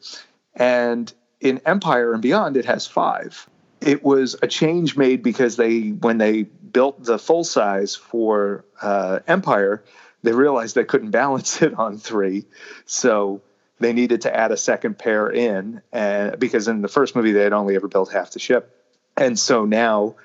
[0.55, 3.47] and in Empire and Beyond, it has five.
[3.81, 9.19] It was a change made because they, when they built the full size for uh,
[9.29, 9.81] Empire,
[10.23, 12.43] they realized they couldn't balance it on three,
[12.85, 13.41] so
[13.79, 17.43] they needed to add a second pair in, and because in the first movie they
[17.43, 18.75] had only ever built half the ship,
[19.15, 20.15] and so now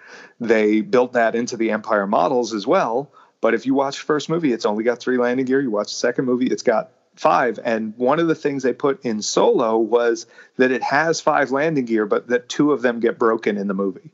[0.41, 3.13] they built that into the Empire models as well.
[3.41, 5.61] But if you watch the first movie, it's only got three landing gear.
[5.61, 7.61] You watch the second movie, it's got five.
[7.63, 11.85] And one of the things they put in Solo was that it has five landing
[11.85, 14.11] gear, but that two of them get broken in the movie.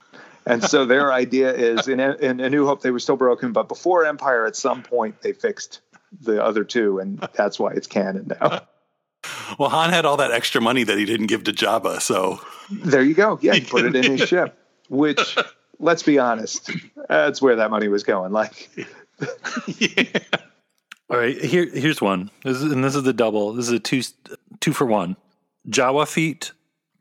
[0.46, 3.68] And so their idea is in, in A New Hope, they were still broken, but
[3.68, 5.80] before Empire, at some point, they fixed
[6.20, 8.62] the other two, and that's why it's canon now.
[9.58, 13.02] Well, Han had all that extra money that he didn't give to Jabba, so there
[13.02, 13.40] you go.
[13.42, 14.56] Yeah, he put it in his ship,
[14.88, 15.36] which,
[15.80, 16.70] let's be honest,
[17.08, 18.30] that's where that money was going.
[18.30, 18.70] Like,
[19.66, 20.04] yeah.
[21.10, 22.30] All right, here here's one.
[22.44, 23.52] This is, and this is the double.
[23.52, 24.02] This is a two
[24.60, 25.16] two for one.
[25.68, 26.52] Jawa feet,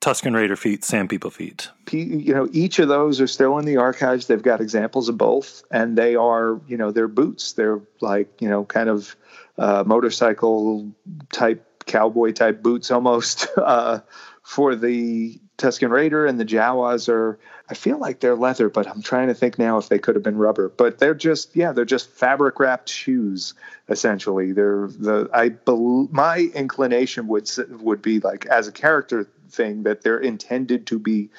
[0.01, 1.69] Tusken Raider feet, Sand People feet.
[1.91, 4.27] You know, each of those are still in the archives.
[4.27, 7.53] They've got examples of both, and they are, you know, they're boots.
[7.53, 9.15] They're like, you know, kind of
[9.57, 10.91] uh, motorcycle
[11.31, 13.99] type, cowboy type boots almost uh,
[14.43, 19.01] for the Tusken Raider, and the Jawas are I feel like they're leather, but I'm
[19.01, 20.69] trying to think now if they could have been rubber.
[20.69, 23.53] But they're just yeah, they're just fabric wrapped shoes
[23.89, 24.51] essentially.
[24.51, 27.49] They're the I bel- my inclination would
[27.81, 31.29] would be like as a character thing that they're intended to be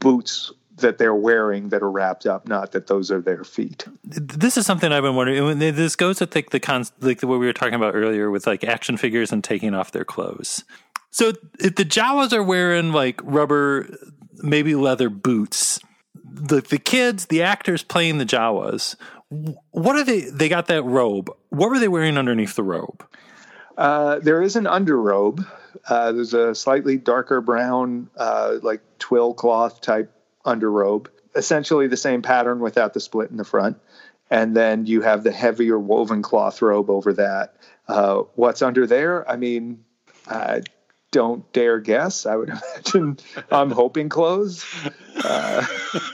[0.00, 3.84] boots that they're wearing that are wrapped up, not that those are their feet.
[4.04, 5.58] This is something I've been wondering.
[5.58, 8.96] This goes with like the like what we were talking about earlier with like action
[8.96, 10.64] figures and taking off their clothes.
[11.10, 13.86] So if the Jawas are wearing like rubber
[14.42, 15.80] maybe leather boots.
[16.24, 18.96] The the kids, the actors playing the Jawas,
[19.70, 20.20] what are they?
[20.22, 21.30] They got that robe.
[21.50, 23.06] What were they wearing underneath the robe?
[23.76, 25.46] Uh, there is an underrobe.
[25.88, 30.12] Uh, there's a slightly darker brown, uh, like twill cloth type
[30.44, 31.08] underrobe.
[31.34, 33.78] Essentially the same pattern without the split in the front.
[34.30, 37.56] And then you have the heavier woven cloth robe over that.
[37.86, 39.28] Uh, what's under there?
[39.30, 39.84] I mean,
[40.26, 40.62] I
[41.10, 42.26] don't dare guess.
[42.26, 43.18] I would imagine
[43.50, 44.64] I'm hoping clothes.
[45.22, 45.66] Uh,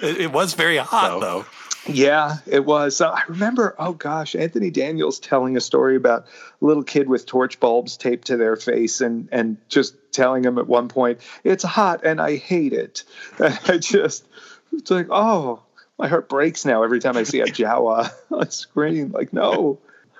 [0.02, 1.20] it, it, was very hot so.
[1.20, 1.46] though.
[1.86, 2.96] Yeah, it was.
[2.96, 6.26] So I remember, oh gosh, Anthony Daniels telling a story about
[6.60, 10.58] a little kid with torch bulbs taped to their face and and just telling him
[10.58, 13.04] at one point, it's hot and I hate it.
[13.38, 14.26] And I just
[14.72, 15.62] it's like, oh,
[15.98, 19.10] my heart breaks now every time I see a Jawa on screen.
[19.12, 19.78] Like, no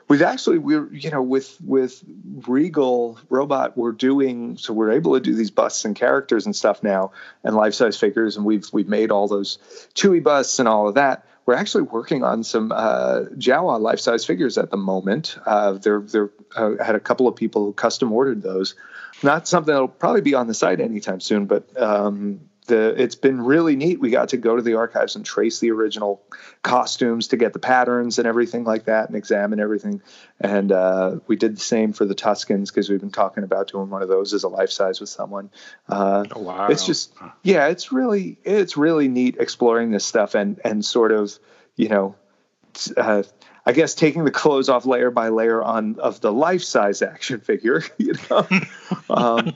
[0.09, 2.03] we've actually we're you know with with
[2.47, 6.83] regal robot we're doing so we're able to do these busts and characters and stuff
[6.83, 7.13] now
[7.45, 9.59] and life size figures and we've we've made all those
[9.95, 14.27] Chewie busts and all of that we're actually working on some uh, Jawa life size
[14.27, 15.39] figures at the moment.
[15.47, 18.75] Uh, they're they're uh, had a couple of people who custom ordered those.
[19.23, 23.41] Not something that'll probably be on the site anytime soon, but um, the it's been
[23.43, 24.01] really neat.
[24.01, 26.23] We got to go to the archives and trace the original
[26.63, 30.01] costumes to get the patterns and everything like that, and examine everything.
[30.41, 33.91] And uh, we did the same for the Tuskens because we've been talking about doing
[33.91, 35.51] one of those as a life size with someone.
[35.89, 36.69] Uh, oh, wow!
[36.69, 41.39] It's just yeah, it's really it's really neat exploring this stuff and and sort of
[41.77, 42.15] you know.
[42.97, 43.25] Uh,
[43.67, 47.41] I guess taking the clothes off layer by layer on of the life size action
[47.41, 48.47] figure, you know,
[49.11, 49.55] um,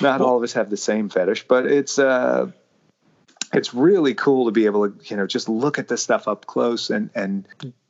[0.00, 2.50] not all of us have the same fetish, but it's uh,
[3.52, 6.46] it's really cool to be able to you know just look at this stuff up
[6.46, 7.46] close and and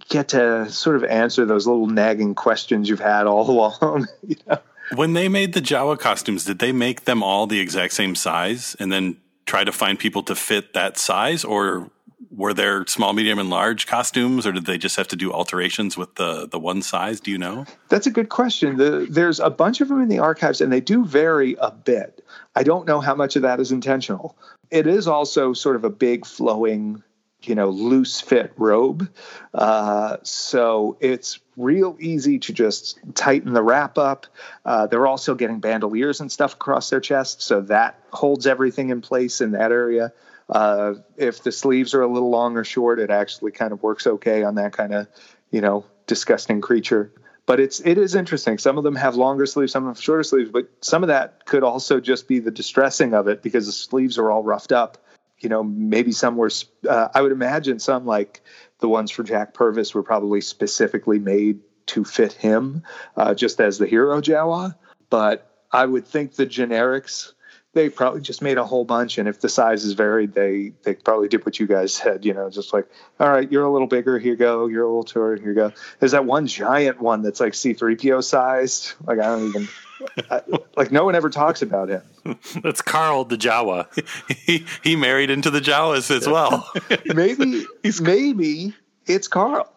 [0.09, 3.51] get to sort of answer those little nagging questions you've had all
[3.83, 4.07] along.
[4.27, 4.59] you know?
[4.95, 8.77] When they made the Jawa costumes, did they make them all the exact same size
[8.79, 11.91] and then try to find people to fit that size, or
[12.31, 15.97] were there small, medium, and large costumes, or did they just have to do alterations
[15.97, 17.21] with the the one size?
[17.21, 17.67] Do you know?
[17.89, 18.77] That's a good question.
[18.77, 22.25] The, there's a bunch of them in the archives, and they do vary a bit.
[22.55, 24.37] I don't know how much of that is intentional.
[24.71, 27.03] It is also sort of a big flowing,
[27.43, 29.09] you know, loose fit robe,
[29.55, 34.27] uh, so it's real easy to just tighten the wrap up.
[34.65, 39.01] Uh, they're also getting bandoliers and stuff across their chest, so that holds everything in
[39.01, 40.13] place in that area.
[40.49, 44.07] Uh, if the sleeves are a little long or short, it actually kind of works
[44.07, 45.09] okay on that kind of,
[45.51, 47.13] you know, disgusting creature.
[47.47, 48.59] But it's it is interesting.
[48.59, 51.63] Some of them have longer sleeves, some have shorter sleeves, but some of that could
[51.63, 54.99] also just be the distressing of it because the sleeves are all roughed up.
[55.39, 56.51] You know, maybe some were.
[56.89, 58.43] Uh, I would imagine some like
[58.81, 62.83] the ones for Jack Purvis were probably specifically made to fit him,
[63.17, 64.75] uh, just as the hero Jawa.
[65.09, 67.33] But I would think the generics
[67.77, 71.29] they probably just made a whole bunch and if the sizes varied they they probably
[71.29, 72.87] did what you guys said you know just like
[73.21, 75.55] all right you're a little bigger here you go you're a little taller here you
[75.55, 75.73] go.
[76.01, 79.69] There's that one giant one that's like c3po sized like i don't even
[80.31, 80.41] I,
[80.77, 82.03] like no one ever talks about him.
[82.63, 83.87] That's carl the jawa.
[84.37, 86.71] He he married into the jawas as well.
[87.07, 87.65] Maybe
[88.01, 88.75] maybe
[89.07, 89.73] it's carl.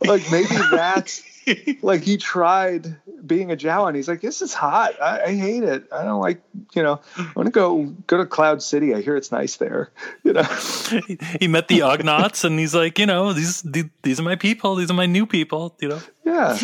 [0.00, 1.22] Like maybe that's
[1.82, 5.00] like he tried being a Jawa and he's like, this is hot.
[5.00, 5.84] I, I hate it.
[5.92, 6.42] I don't like,
[6.74, 8.94] you know, I want to go go to Cloud City.
[8.94, 9.90] I hear it's nice there.
[10.22, 10.42] You know,
[11.06, 13.62] he, he met the Ugnaughts and he's like, you know, these
[14.02, 14.74] these are my people.
[14.74, 15.76] These are my new people.
[15.80, 16.00] You know.
[16.24, 16.58] Yeah.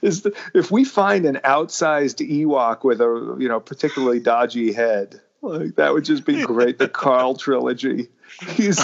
[0.00, 5.20] is the, if we find an outsized Ewok with a you know particularly dodgy head,
[5.42, 6.78] Like that would just be great.
[6.78, 8.08] The Carl trilogy.
[8.50, 8.80] He's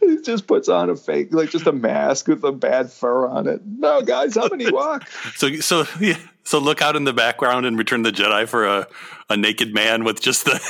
[0.00, 3.46] he just puts on a fake, like just a mask with a bad fur on
[3.46, 3.60] it.
[3.64, 5.06] No, guys, how many an Ewok.
[5.36, 6.18] So so yeah.
[6.44, 8.86] So look out in the background and Return the Jedi for a,
[9.30, 10.60] a naked man with just the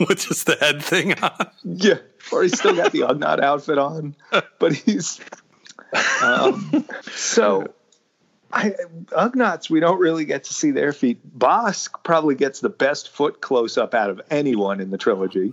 [0.08, 1.50] with just the head thing on.
[1.64, 1.98] Yeah,
[2.32, 4.14] or he's still got the Ugnaught outfit on,
[4.58, 5.20] but he's
[6.22, 7.66] um, so.
[8.52, 8.70] I,
[9.06, 11.18] Ugnaughts, we don't really get to see their feet.
[11.36, 15.52] Bossk probably gets the best foot close up out of anyone in the trilogy.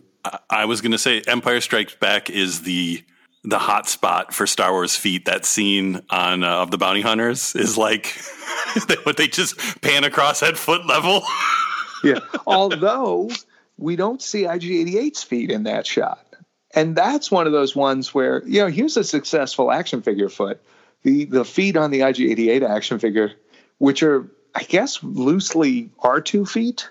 [0.50, 3.04] I, was going to say Empire Strikes Back is the
[3.44, 5.26] the hot spot for Star Wars feet.
[5.26, 8.18] That scene on uh, of the bounty hunters is like
[9.04, 11.24] what they just pan across at foot level.
[12.04, 12.20] yeah.
[12.48, 13.30] Although
[13.78, 16.26] we don't see IG88's feet in that shot.
[16.74, 20.62] And that's one of those ones where, you know, here's a successful action figure foot.
[21.04, 23.34] The the feet on the IG88 action figure,
[23.78, 26.90] which are I guess loosely R2 feet.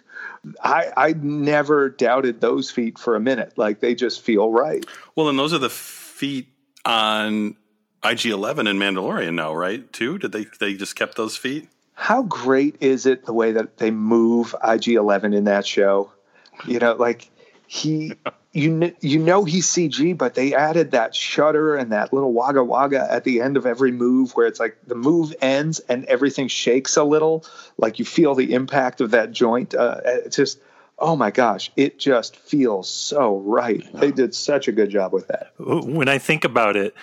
[0.63, 3.57] I I never doubted those feet for a minute.
[3.57, 4.85] Like they just feel right.
[5.15, 6.49] Well, and those are the feet
[6.85, 7.57] on
[8.03, 9.91] IG11 and Mandalorian now, right?
[9.93, 10.19] Too?
[10.19, 11.69] Did they they just kept those feet?
[11.95, 16.13] How great is it the way that they move IG11 in that show?
[16.67, 17.31] You know, like
[17.67, 18.15] he
[18.53, 23.07] you you know he's CG, but they added that shutter and that little wagga wagga
[23.11, 26.97] at the end of every move, where it's like the move ends and everything shakes
[26.97, 27.45] a little,
[27.79, 29.75] like you feel the impact of that joint.
[29.75, 30.61] Uh, it's just
[30.99, 33.85] oh my gosh, it just feels so right.
[33.95, 35.53] They did such a good job with that.
[35.59, 36.95] When I think about it,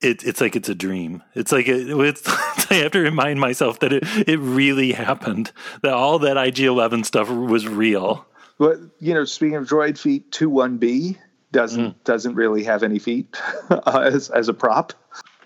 [0.00, 1.22] it, it's like it's a dream.
[1.34, 2.22] It's like it, it's,
[2.70, 5.52] I have to remind myself that it, it really happened.
[5.82, 8.26] That all that IG Eleven stuff was real.
[8.58, 11.18] But you know, speaking of droid feet, two one B
[11.52, 12.04] doesn't mm.
[12.04, 13.36] doesn't really have any feet
[13.86, 14.92] as as a prop.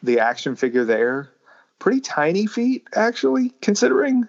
[0.02, 1.30] The action figure there,
[1.78, 4.26] pretty tiny feet actually, considering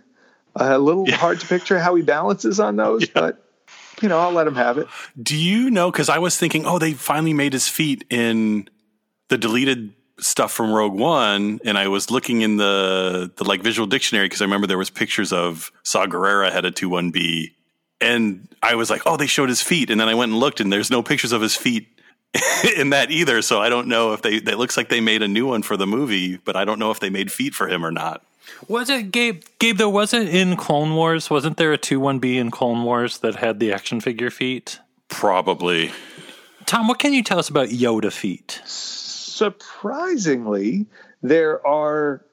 [0.56, 1.16] a little yeah.
[1.16, 3.12] hard to picture how he balances on those, yeah.
[3.14, 3.46] but
[4.02, 4.88] you know, I'll let him have it.
[5.22, 5.92] Do you know?
[5.92, 8.70] Because I was thinking, oh, they finally made his feet in
[9.28, 13.88] the deleted stuff from Rogue One, and I was looking in the the like visual
[13.88, 17.56] dictionary because I remember there was pictures of Saw Gerrera had a two one B,
[18.02, 20.60] and I was like, oh, they showed his feet, and then I went and looked,
[20.60, 21.88] and there's no pictures of his feet
[22.78, 23.42] in that either.
[23.42, 24.36] So I don't know if they.
[24.36, 26.92] It looks like they made a new one for the movie, but I don't know
[26.92, 28.24] if they made feet for him or not.
[28.68, 29.44] Was it Gabe?
[29.60, 31.30] Gabe, there wasn't in Clone Wars.
[31.30, 34.80] Wasn't there a two one B in Clone Wars that had the action figure feet?
[35.08, 35.92] Probably.
[36.66, 38.62] Tom, what can you tell us about Yoda feet?
[38.66, 40.86] Surprisingly,
[41.24, 42.24] there are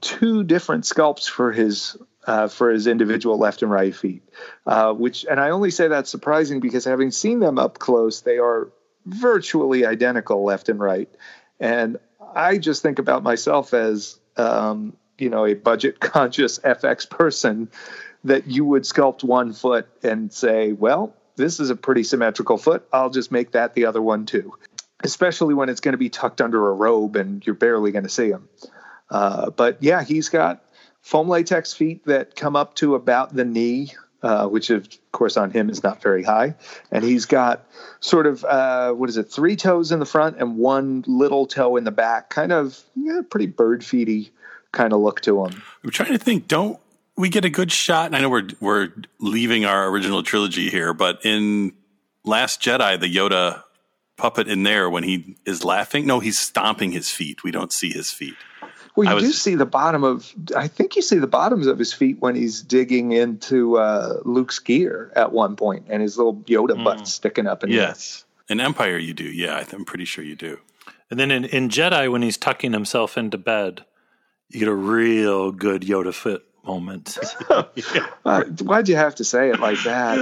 [0.00, 1.96] two different sculpts for his
[2.26, 4.22] uh, for his individual left and right feet.
[4.66, 8.38] Uh, which, and I only say that's surprising because having seen them up close, they
[8.38, 8.70] are
[9.06, 11.08] virtually identical left and right.
[11.58, 11.98] And
[12.34, 17.70] I just think about myself as um, you know a budget conscious FX person
[18.24, 22.86] that you would sculpt one foot and say, well, this is a pretty symmetrical foot.
[22.92, 24.52] I'll just make that the other one too.
[25.02, 28.10] Especially when it's going to be tucked under a robe and you're barely going to
[28.10, 28.48] see him.
[29.10, 30.62] Uh, but yeah, he's got
[31.02, 33.92] foam latex feet that come up to about the knee,
[34.22, 36.54] uh, which of course on him is not very high.
[36.90, 37.66] And he's got
[38.00, 41.76] sort of uh, what is it, three toes in the front and one little toe
[41.76, 44.30] in the back, kind of yeah, pretty bird feety
[44.72, 45.62] kind of look to him.
[45.82, 46.48] I'm trying to think.
[46.48, 46.78] Don't
[47.16, 48.06] we get a good shot?
[48.06, 51.72] And I know we're we're leaving our original trilogy here, but in
[52.24, 53.62] Last Jedi, the Yoda
[54.16, 57.42] puppet in there when he is laughing, no, he's stomping his feet.
[57.42, 58.34] We don't see his feet.
[59.00, 60.30] Well, you was, do see the bottom of.
[60.54, 64.58] I think you see the bottoms of his feet when he's digging into uh, Luke's
[64.58, 66.84] gear at one point, and his little Yoda mm.
[66.84, 67.64] butt sticking up.
[67.64, 68.56] In yes, there.
[68.56, 69.24] in Empire you do.
[69.24, 70.58] Yeah, I'm pretty sure you do.
[71.10, 73.86] And then in, in Jedi, when he's tucking himself into bed,
[74.50, 77.16] you get a real good Yoda fit moment.
[78.24, 80.16] uh, why'd you have to say it like that?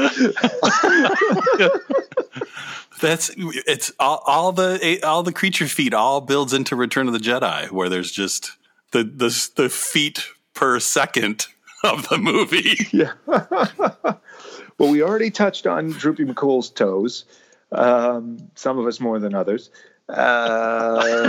[3.01, 7.21] That's it's all, all, the all the creature feet all builds into Return of the
[7.21, 8.58] Jedi, where there's just
[8.93, 11.47] the the the feet per second
[11.85, 12.77] of the movie.
[12.93, 13.13] Yeah.
[13.27, 17.25] well, we already touched on Droopy McCool's toes.
[17.71, 19.71] Um, some of us more than others.
[20.09, 21.29] Uh,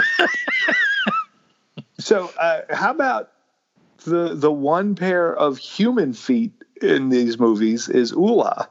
[2.00, 3.32] so, uh, how about
[4.06, 8.70] the the one pair of human feet in these movies is Oola,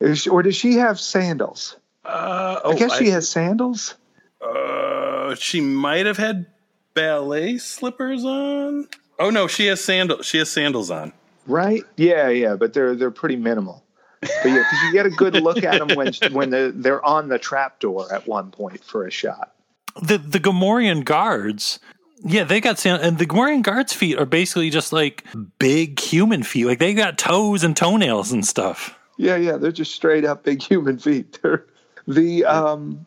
[0.00, 1.76] is, or does she have sandals?
[2.04, 3.94] Uh, oh, I guess she I, has sandals.
[4.40, 6.46] Uh, she might have had
[6.94, 8.88] ballet slippers on.
[9.18, 10.26] Oh no, she has sandals.
[10.26, 11.12] She has sandals on.
[11.46, 11.82] Right?
[11.96, 13.84] Yeah, yeah, but they're they're pretty minimal.
[14.20, 17.28] But yeah, because you get a good look at them when when they're, they're on
[17.28, 19.52] the trapdoor at one point for a shot.
[20.00, 21.78] The the Gamorrean guards
[22.24, 25.24] yeah, they got sand, and the Gamorrean guards' feet are basically just like
[25.58, 26.64] big human feet.
[26.64, 28.98] Like they got toes and toenails and stuff.
[29.18, 31.38] Yeah, yeah, they're just straight up big human feet.
[31.42, 31.66] They're
[32.08, 33.04] the um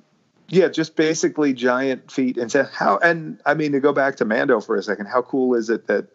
[0.50, 4.26] yeah, just basically giant feet and so how and I mean to go back to
[4.26, 6.08] Mando for a second, how cool is it that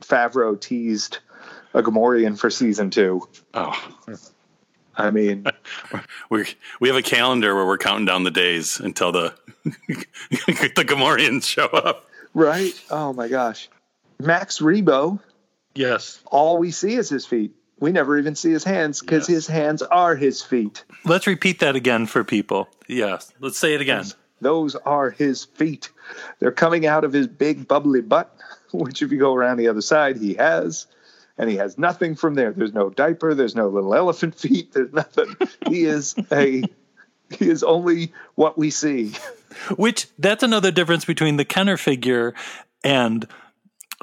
[0.00, 1.18] Favreau teased
[1.74, 3.28] a Gamorrean for season two?
[3.54, 3.74] Oh,
[4.96, 5.46] I mean,
[6.30, 6.46] we
[6.80, 11.66] we have a calendar where we're counting down the days until the the Gamorreans show
[11.66, 12.06] up.
[12.34, 12.72] right?
[12.90, 13.68] Oh my gosh.
[14.18, 15.20] Max Rebo,
[15.74, 16.18] Yes.
[16.26, 17.52] all we see is his feet.
[17.78, 19.36] We never even see his hands because Yes.
[19.36, 20.84] his hands are his feet.
[21.04, 22.68] Let's repeat that again for people.
[22.88, 23.32] Yes.
[23.40, 24.04] Let's say it again.
[24.40, 25.90] Those are his feet.
[26.38, 28.34] They're coming out of his big bubbly butt,
[28.72, 30.86] which if you go around the other side, he has.
[31.38, 32.50] And he has nothing from there.
[32.52, 33.34] There's no diaper.
[33.34, 34.72] There's no little elephant feet.
[34.72, 35.36] There's nothing.
[35.68, 36.62] he is a.
[37.30, 39.12] He is only what we see.
[39.76, 42.32] Which that's another difference between the Kenner figure
[42.84, 43.26] and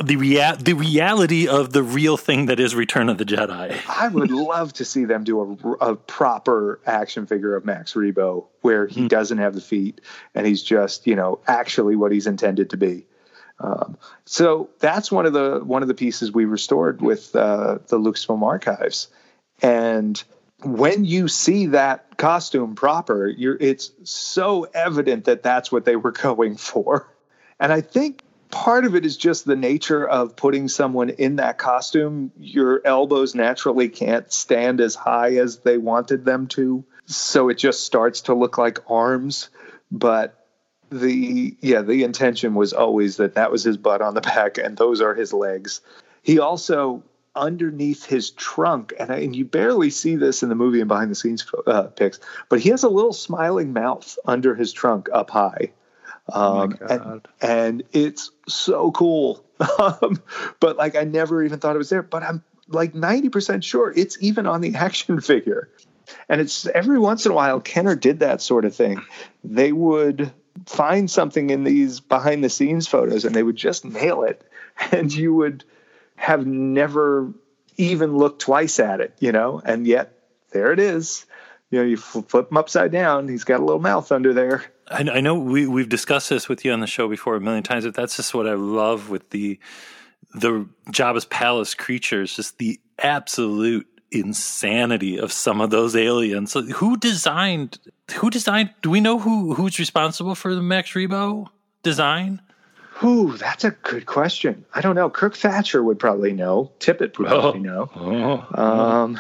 [0.01, 3.79] the rea- the reality of the real thing that is Return of the Jedi.
[3.87, 8.47] I would love to see them do a, a proper action figure of Max Rebo
[8.61, 10.01] where he doesn't have the feet
[10.33, 13.05] and he's just, you know, actually what he's intended to be.
[13.59, 17.99] Um, so that's one of the one of the pieces we restored with uh, the
[17.99, 19.09] Lucasfilm archives,
[19.61, 20.21] and
[20.63, 26.11] when you see that costume proper, you're it's so evident that that's what they were
[26.11, 27.13] going for,
[27.59, 28.23] and I think
[28.53, 32.31] part of it is just the nature of putting someone in that costume.
[32.37, 36.85] Your elbows naturally can't stand as high as they wanted them to.
[37.07, 39.49] So it just starts to look like arms.
[39.91, 40.47] But
[40.91, 44.77] the, yeah, the intention was always that that was his butt on the back and
[44.77, 45.81] those are his legs.
[46.21, 47.03] He also,
[47.35, 51.15] underneath his trunk, and, and you barely see this in the movie and behind the
[51.15, 55.71] scenes uh, pics, but he has a little smiling mouth under his trunk up high.
[56.31, 59.45] Um, and, and it's so cool.
[59.79, 60.21] Um,
[60.59, 62.01] but like, I never even thought it was there.
[62.01, 65.69] But I'm like 90% sure it's even on the action figure.
[66.27, 69.01] And it's every once in a while, Kenner did that sort of thing.
[69.43, 70.33] They would
[70.65, 74.43] find something in these behind the scenes photos and they would just nail it.
[74.91, 75.63] And you would
[76.15, 77.31] have never
[77.77, 79.61] even looked twice at it, you know?
[79.63, 80.17] And yet
[80.49, 81.27] there it is.
[81.69, 83.27] You know, you flip him upside down.
[83.27, 84.63] He's got a little mouth under there.
[84.87, 87.63] I, I know we we've discussed this with you on the show before a million
[87.63, 89.59] times, but that's just what I love with the
[90.33, 96.51] the Jabba's palace creatures, just the absolute insanity of some of those aliens.
[96.51, 97.79] So who designed?
[98.15, 98.73] Who designed?
[98.81, 101.47] Do we know who who's responsible for the Max Rebo
[101.81, 102.41] design?
[103.03, 104.65] Ooh, that's a good question.
[104.73, 105.09] I don't know.
[105.09, 106.71] Kirk Thatcher would probably know.
[106.79, 107.89] Tippett would probably know.
[108.53, 109.19] Um,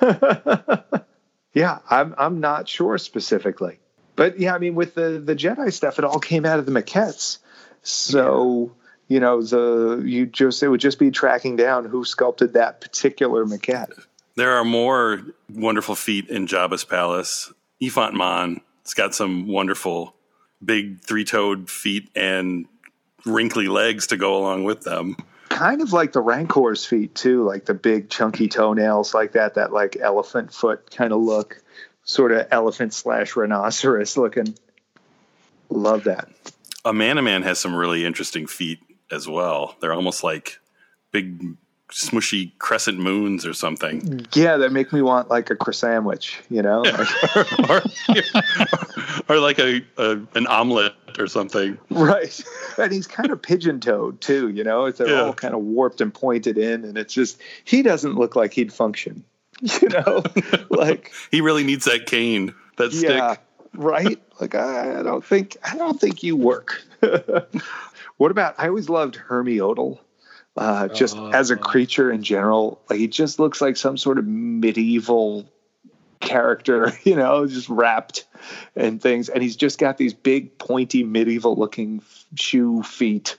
[1.52, 3.78] yeah, I'm I'm not sure specifically,
[4.20, 6.72] but yeah, I mean, with the the Jedi stuff, it all came out of the
[6.72, 7.38] maquettes.
[7.80, 8.70] So
[9.08, 13.46] you know, the you just it would just be tracking down who sculpted that particular
[13.46, 13.98] maquette.
[14.36, 17.50] There are more wonderful feet in Jabba's palace.
[17.80, 20.14] Ephant Mon, it's got some wonderful
[20.62, 22.66] big three-toed feet and
[23.24, 25.16] wrinkly legs to go along with them.
[25.48, 29.72] Kind of like the Rancor's feet too, like the big chunky toenails, like that, that
[29.72, 31.62] like elephant foot kind of look,
[32.10, 34.54] sort of elephant slash rhinoceros looking.
[35.68, 36.28] Love that.
[36.84, 38.80] Amanaman has some really interesting feet
[39.12, 39.76] as well.
[39.80, 40.58] They're almost like
[41.12, 41.56] big
[41.92, 44.24] smushy crescent moons or something.
[44.32, 46.82] Yeah, that make me want like a croissant sandwich, you know?
[46.84, 47.82] Like- or,
[49.28, 51.78] or like a, a an omelet or something.
[51.90, 52.40] right.
[52.78, 54.90] And he's kind of pigeon toed too, you know?
[54.90, 55.22] They're Yeah.
[55.22, 58.72] all kind of warped and pointed in, and it's just, he doesn't look like he'd
[58.72, 59.24] function,
[59.82, 60.22] you know?
[60.70, 63.40] like, He really needs that cane, that stick.
[63.74, 64.20] right?
[64.40, 66.82] Like, I, I don't think, I don't think you work.
[68.16, 69.98] what about, I always loved Hermi Odle.
[70.56, 74.26] Uh, just as a creature in general, like he just looks like some sort of
[74.26, 75.48] medieval
[76.20, 78.26] character, you know, just wrapped
[78.76, 79.28] and things.
[79.28, 82.02] And he's just got these big, pointy, medieval looking
[82.34, 83.38] shoe feet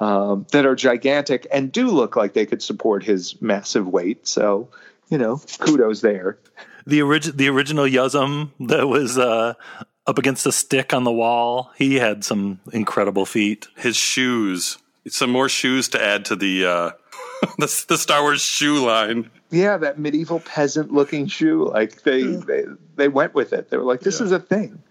[0.00, 4.26] um, that are gigantic and do look like they could support his massive weight.
[4.26, 4.68] So,
[5.08, 6.38] you know, kudos there.
[6.86, 9.54] The origin the original Yuzzum that was uh,
[10.06, 11.70] up against a stick on the wall.
[11.76, 13.66] He had some incredible feet.
[13.76, 14.78] His shoes.
[15.08, 16.90] Some more shoes to add to the uh,
[17.58, 19.30] the, the Star Wars shoe line.
[19.50, 21.68] Yeah, that medieval peasant looking shoe.
[21.68, 22.64] Like they, they,
[22.96, 23.70] they went with it.
[23.70, 24.82] They were like, this is a thing.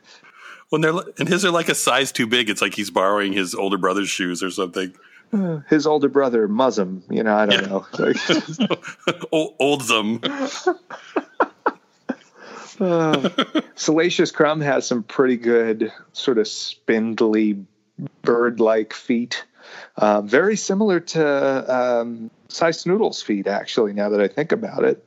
[0.70, 2.49] When they're and his are like a size too big.
[2.49, 4.93] It's like he's borrowing his older brother's shoes or something.
[5.69, 7.67] His older brother, Muslim, you know, I don't Yeah.
[7.67, 7.86] know.
[7.99, 10.21] Like, O- old them.
[13.76, 17.65] Salacious Crumb has some pretty good sort of spindly
[18.23, 19.45] bird-like feet.
[19.97, 23.93] Uh, very similar to um, Sy Snootles' feet, actually.
[23.93, 25.01] Now that I think about it,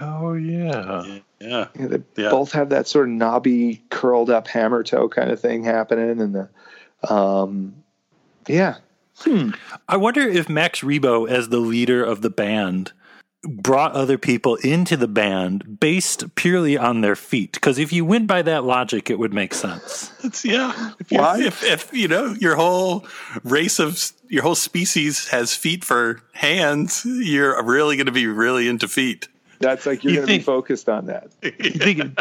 [0.00, 1.02] Oh yeah.
[1.40, 1.68] Yeah.
[1.78, 2.30] Yeah, they Yeah.
[2.30, 6.34] both have that sort of knobby, curled up hammer toe kind of thing happening, and
[6.34, 7.74] the, um,
[8.46, 8.76] yeah,
[9.18, 9.50] Hmm.
[9.88, 12.92] I wonder if Max Rebo, as the leader of the band,
[13.44, 17.52] brought other people into the band based purely on their feet.
[17.52, 20.12] Because if you went by that logic, it would make sense.
[20.24, 20.92] It's, yeah.
[20.98, 21.40] If, Why?
[21.42, 23.06] if if you know your whole
[23.44, 28.68] race of your whole species has feet for hands, you're really going to be really
[28.68, 29.28] into feet.
[29.60, 31.30] that's like you're You going to be focused on that.
[31.42, 32.18] You think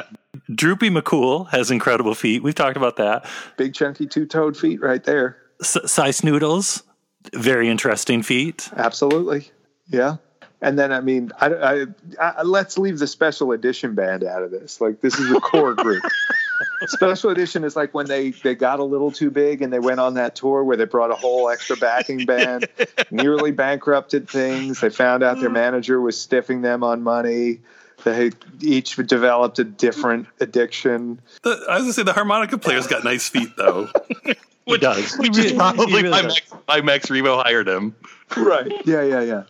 [0.54, 2.42] Droopy McCool has incredible feet.
[2.44, 3.26] We've talked about that.
[3.58, 5.38] Big chunky two toed feet right there.
[5.62, 6.84] S- Sy Snootles,
[7.34, 8.70] very interesting feet.
[8.76, 9.50] Absolutely,
[9.90, 10.18] yeah.
[10.62, 11.86] And then I mean, I, I,
[12.20, 14.82] I, let's leave the special edition band out of this.
[14.82, 16.04] Like this is the core group.
[16.88, 20.00] special edition is like when they they got a little too big and they went
[20.00, 22.68] on that tour where they brought a whole extra backing band,
[23.12, 24.82] nearly bankrupted things.
[24.82, 25.54] They found out their mm.
[25.54, 27.60] manager was stiffing them on money.
[28.04, 28.32] They
[28.62, 31.20] each developed a different addiction.
[31.44, 33.90] The, I was going to say the harmonica player's got nice feet though,
[34.66, 35.18] He does.
[35.18, 36.34] which He is really- probably he really why does.
[36.36, 37.96] Max, why Max Rebo hired him.
[38.36, 38.72] Right.
[38.86, 39.44] Yeah, yeah, yeah.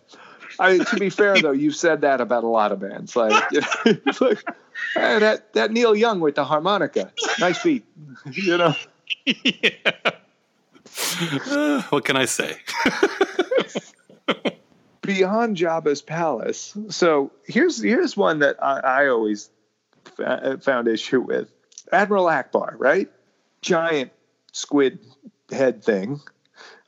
[0.60, 3.14] I, to be fair, though, you've said that about a lot of bands.
[3.14, 3.44] Like,
[3.84, 4.42] it's like
[4.94, 7.84] hey, that that Neil Young with the harmonica, nice feet.
[8.32, 8.74] You know,
[11.50, 12.56] Uh, what can I say?
[15.08, 16.76] Beyond Jabba's palace.
[16.90, 19.48] So here's here's one that I, I always
[20.04, 21.48] fa- found issue with
[21.90, 22.74] Admiral Ackbar.
[22.76, 23.10] Right,
[23.62, 24.12] giant
[24.52, 24.98] squid
[25.50, 26.20] head thing.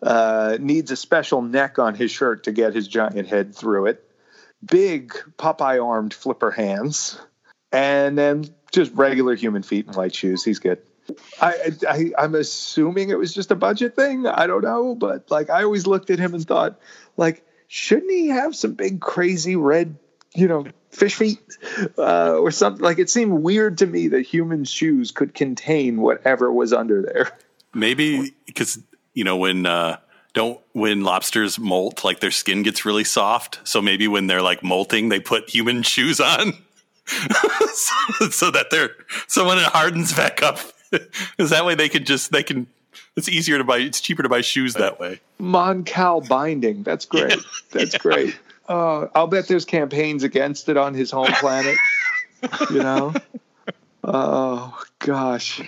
[0.03, 4.05] Uh, needs a special neck on his shirt to get his giant head through it.
[4.71, 7.19] Big Popeye armed flipper hands,
[7.73, 10.45] and then just regular human feet and light shoes.
[10.45, 10.83] He's good.
[11.41, 14.27] I, I I'm assuming it was just a budget thing.
[14.27, 16.79] I don't know, but like I always looked at him and thought,
[17.17, 19.97] like, shouldn't he have some big crazy red,
[20.35, 21.39] you know, fish feet
[21.97, 22.83] uh, or something?
[22.83, 27.31] Like it seemed weird to me that human shoes could contain whatever was under there.
[27.73, 28.81] Maybe because
[29.15, 29.99] you know when uh,
[30.35, 33.61] don't when lobsters molt, like their skin gets really soft.
[33.63, 36.55] So maybe when they're like molting, they put human shoes on,
[37.07, 38.91] so, so that they're
[39.29, 40.59] so when it hardens back up,
[41.39, 42.67] is that way they can just they can.
[43.17, 43.79] It's easier to buy.
[43.79, 45.21] It's cheaper to buy shoes that way.
[45.39, 46.83] Mon Cal binding.
[46.83, 47.39] That's great.
[47.71, 48.39] That's great.
[48.69, 51.77] Uh, I'll bet there's campaigns against it on his home planet.
[52.71, 53.15] you know.
[54.03, 55.61] Oh gosh.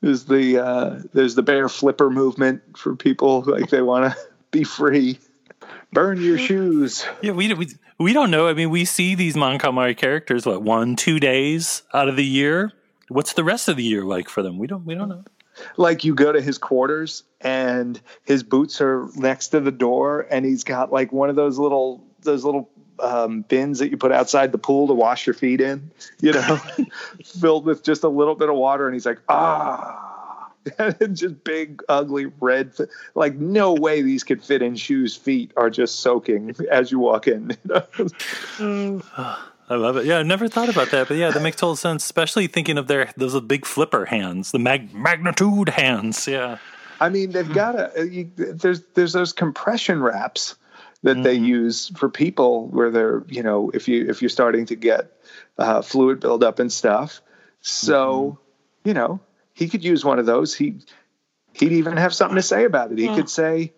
[0.00, 4.18] There's the uh, there's the bare flipper movement for people like they want to
[4.50, 5.18] be free.
[5.92, 7.06] Burn your shoes.
[7.22, 8.48] Yeah, we, we we don't know.
[8.48, 12.24] I mean, we see these Mon Calamari characters what one, two days out of the
[12.24, 12.72] year.
[13.08, 14.58] What's the rest of the year like for them?
[14.58, 15.22] We don't we don't know.
[15.76, 20.44] Like you go to his quarters and his boots are next to the door, and
[20.44, 24.52] he's got like one of those little those little um, bins that you put outside
[24.52, 25.90] the pool to wash your feet in,
[26.20, 26.60] you know,
[27.24, 29.98] filled with just a little bit of water, and he's like, ah.
[30.78, 32.72] And just big, ugly red.
[33.16, 35.16] Like no way these could fit in shoes.
[35.16, 37.56] Feet are just soaking as you walk in.
[37.64, 37.82] You
[38.60, 39.02] know?
[39.68, 40.04] I love it.
[40.04, 42.04] Yeah, I never thought about that, but yeah, that makes total sense.
[42.04, 46.28] Especially thinking of their those big flipper hands, the mag- magnitude hands.
[46.28, 46.58] Yeah,
[47.00, 47.52] I mean, they've hmm.
[47.52, 48.00] got to.
[48.00, 50.56] Uh, you, there's there's those compression wraps
[51.02, 51.46] that they mm-hmm.
[51.46, 55.12] use for people where they're you know if you if you're starting to get
[55.58, 57.20] uh, fluid buildup and stuff.
[57.60, 58.38] So
[58.84, 58.88] mm-hmm.
[58.88, 59.20] you know
[59.54, 60.54] he could use one of those.
[60.54, 60.80] He
[61.54, 62.98] he'd even have something to say about it.
[62.98, 63.14] He hmm.
[63.14, 63.72] could say,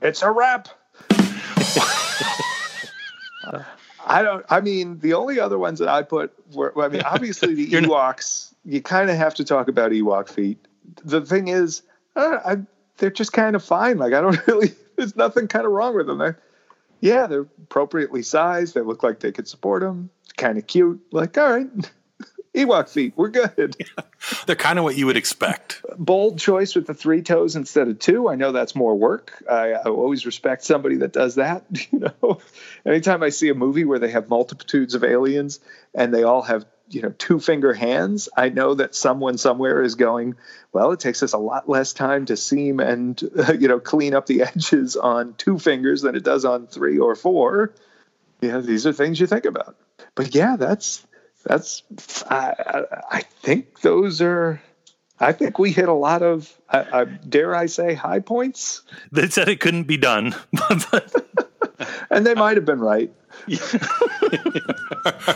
[0.00, 0.68] "It's a wrap."
[4.08, 4.44] I don't.
[4.48, 6.72] I mean, the only other ones that I put were.
[6.82, 8.54] I mean, obviously the You're not- Ewoks.
[8.64, 10.58] You kind of have to talk about Ewok feet.
[11.04, 11.82] The thing is,
[12.16, 12.56] uh, I,
[12.98, 13.98] they're just kind of fine.
[13.98, 14.72] Like I don't really.
[14.96, 16.18] There's nothing kind of wrong with them.
[16.18, 16.38] They're,
[17.00, 18.74] yeah, they're appropriately sized.
[18.74, 20.10] They look like they could support them.
[20.36, 21.00] Kind of cute.
[21.12, 21.68] Like all right,
[22.58, 23.12] Ewok feet.
[23.16, 23.76] We're good.
[24.46, 25.84] They're kind of what you would expect.
[25.96, 28.28] Bold choice with the three toes instead of two.
[28.28, 29.42] I know that's more work.
[29.48, 31.64] I, I always respect somebody that does that.
[31.90, 32.40] You know,
[32.84, 35.58] anytime I see a movie where they have multitudes of aliens
[35.94, 39.94] and they all have you know two finger hands, I know that someone somewhere is
[39.94, 40.36] going.
[40.72, 44.14] Well, it takes us a lot less time to seam and uh, you know clean
[44.14, 47.72] up the edges on two fingers than it does on three or four.
[48.40, 49.76] Yeah, these are things you think about.
[50.14, 51.06] But yeah, that's
[51.48, 51.82] that's
[52.30, 54.60] I, I, I think those are
[55.18, 59.28] I think we hit a lot of I, I dare I say high points they
[59.28, 60.34] said it couldn't be done.
[62.10, 63.10] and they might have been right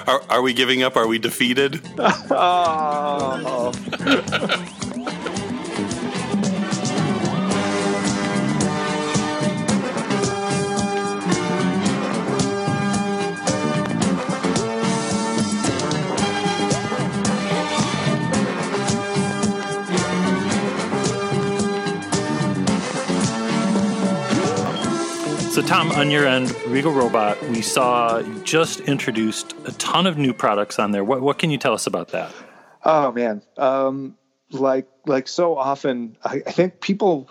[0.06, 0.96] Are, are we giving up?
[0.96, 1.80] Are we defeated?
[2.30, 3.72] oh
[25.52, 30.32] So, Tom, on your end, Regal Robot, we saw just introduced a ton of new
[30.32, 31.04] products on there.
[31.04, 32.32] What, what can you tell us about that?
[32.86, 34.16] Oh man, um,
[34.50, 37.30] like like so often, I, I think people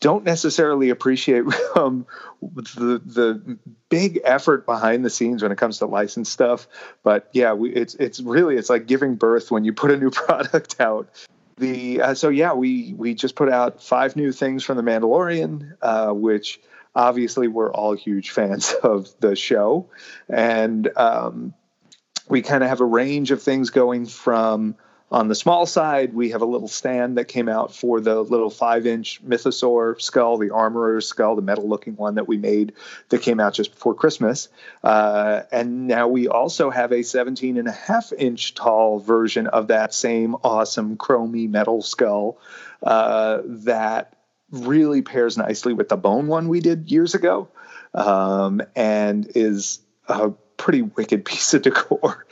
[0.00, 1.44] don't necessarily appreciate
[1.74, 2.04] um,
[2.42, 3.58] the the
[3.88, 6.68] big effort behind the scenes when it comes to license stuff.
[7.02, 10.10] But yeah, we, it's it's really it's like giving birth when you put a new
[10.10, 11.08] product out.
[11.56, 15.72] The uh, so yeah, we we just put out five new things from the Mandalorian,
[15.80, 16.60] uh, which
[16.94, 19.88] obviously we're all huge fans of the show,
[20.28, 21.54] and um,
[22.28, 24.76] we kind of have a range of things going from
[25.12, 28.48] on the small side, we have a little stand that came out for the little
[28.48, 32.72] five inch mythosaur skull, the armorer's skull, the metal looking one that we made
[33.10, 34.48] that came out just before Christmas.
[34.82, 39.68] Uh, and now we also have a 17 and a half inch tall version of
[39.68, 42.38] that same awesome chromy metal skull
[42.82, 44.14] uh, that
[44.52, 47.48] really pairs nicely with the bone one we did years ago
[47.94, 52.26] um, and is a pretty wicked piece of decor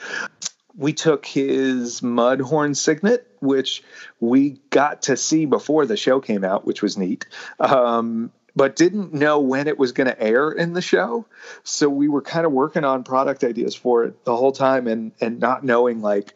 [0.76, 3.82] we took his Mudhorn signet, which
[4.18, 7.26] we got to see before the show came out, which was neat.
[7.58, 11.26] Um, but didn't know when it was going to air in the show.
[11.64, 15.12] So we were kind of working on product ideas for it the whole time and
[15.20, 16.34] and not knowing like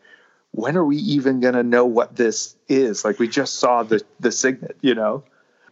[0.52, 3.04] when are we even going to know what this is?
[3.04, 5.24] Like we just saw the the signet, you know.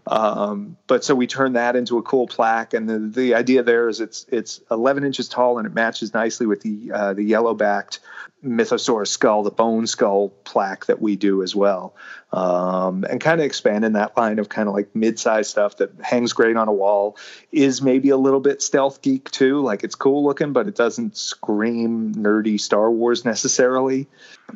[0.06, 3.88] Um, but so we turned that into a cool plaque, and the, the idea there
[3.88, 7.54] is it's it's 11 inches tall and it matches nicely with the uh, the yellow
[7.54, 8.00] backed
[8.44, 11.94] Mythosaurus skull, the bone skull plaque that we do as well,
[12.32, 16.32] um, and kind of expanding that line of kind of like mid-sized stuff that hangs
[16.32, 17.16] great on a wall
[17.52, 19.60] is maybe a little bit stealth geek too.
[19.60, 24.08] Like it's cool looking, but it doesn't scream nerdy Star Wars necessarily.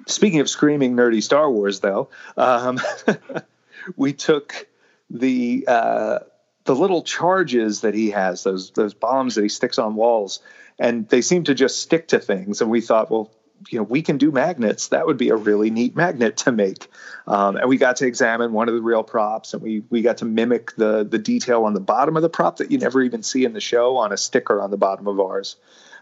[0.06, 2.80] Speaking of screaming nerdy Star Wars, though, um,
[3.96, 4.66] we took
[5.10, 6.18] the uh,
[6.64, 10.40] the little charges that he has, those those bombs that he sticks on walls,
[10.78, 12.60] and they seem to just stick to things.
[12.60, 13.30] And we thought, well,
[13.70, 14.88] you know, we can do magnets.
[14.88, 16.88] That would be a really neat magnet to make.
[17.26, 20.18] Um, and we got to examine one of the real props, and we we got
[20.18, 23.22] to mimic the the detail on the bottom of the prop that you never even
[23.22, 25.56] see in the show on a sticker on the bottom of ours.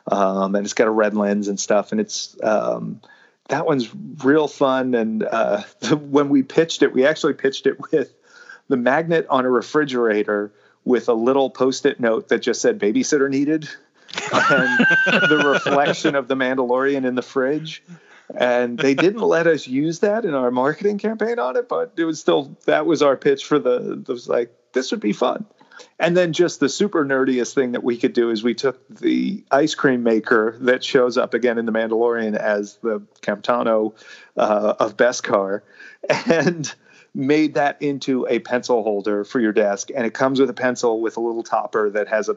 [0.06, 3.00] Um, and it's got a red lens and stuff, and it's um,
[3.48, 3.88] that one's
[4.22, 4.94] real fun.
[4.94, 8.12] And uh, when we pitched it, we actually pitched it with
[8.68, 10.52] the magnet on a refrigerator
[10.84, 13.68] with a little post-it note that just said babysitter needed
[14.32, 14.86] and
[15.28, 17.82] the reflection of the Mandalorian in the fridge.
[18.34, 22.04] And they didn't let us use that in our marketing campaign on it, but it
[22.04, 25.44] was still that was our pitch for the it was like this would be fun.
[25.98, 29.44] And then just the super nerdiest thing that we could do is we took the
[29.50, 33.94] ice cream maker that shows up again in the Mandalorian as the Camtono
[34.36, 35.62] uh, of Beskar,
[36.26, 36.72] and
[37.14, 41.00] made that into a pencil holder for your desk, and it comes with a pencil
[41.00, 42.36] with a little topper that has a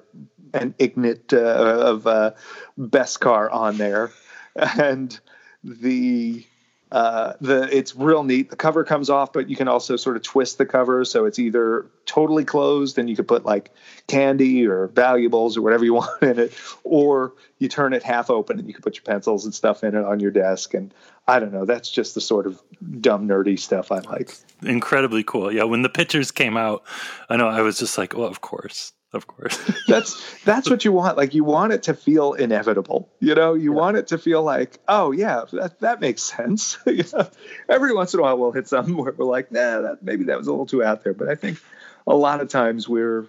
[0.54, 2.32] an ingot uh, of uh,
[2.80, 4.12] Beskar on there,
[4.56, 5.20] and
[5.64, 6.46] the
[6.92, 8.50] uh, the it's real neat.
[8.50, 11.38] The cover comes off, but you can also sort of twist the cover so it's
[11.38, 13.72] either totally closed and you could put like
[14.08, 18.58] candy or valuables or whatever you want in it, or you turn it half open
[18.58, 20.74] and you can put your pencils and stuff in it on your desk.
[20.74, 20.94] And
[21.28, 22.62] I don't know, that's just the sort of
[23.02, 24.34] dumb nerdy stuff I like.
[24.62, 25.52] Incredibly cool.
[25.52, 26.84] Yeah, when the pictures came out,
[27.30, 29.58] I know I was just like, well, of course of course.
[29.88, 33.54] That's that's what you want like you want it to feel inevitable you know?
[33.54, 33.80] You yeah.
[33.80, 36.78] want it to feel like oh yeah that, that makes sense.
[37.70, 40.38] Every once in a while we'll hit something where we're like nah that, maybe that
[40.38, 41.14] was a little too out there.
[41.14, 41.60] But i think
[42.06, 43.28] a lot of times we're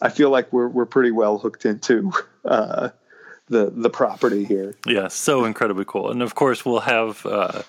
[0.00, 2.12] i feel like we're we're pretty well hooked into
[2.44, 2.90] uh,
[3.48, 4.74] the the property here.
[4.86, 6.10] Yeah so incredibly cool.
[6.10, 7.62] And of course we'll have uh,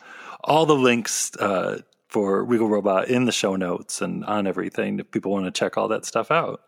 [0.43, 5.10] all the links uh, for Regal Robot in the show notes and on everything if
[5.10, 6.62] people want to check all that stuff out.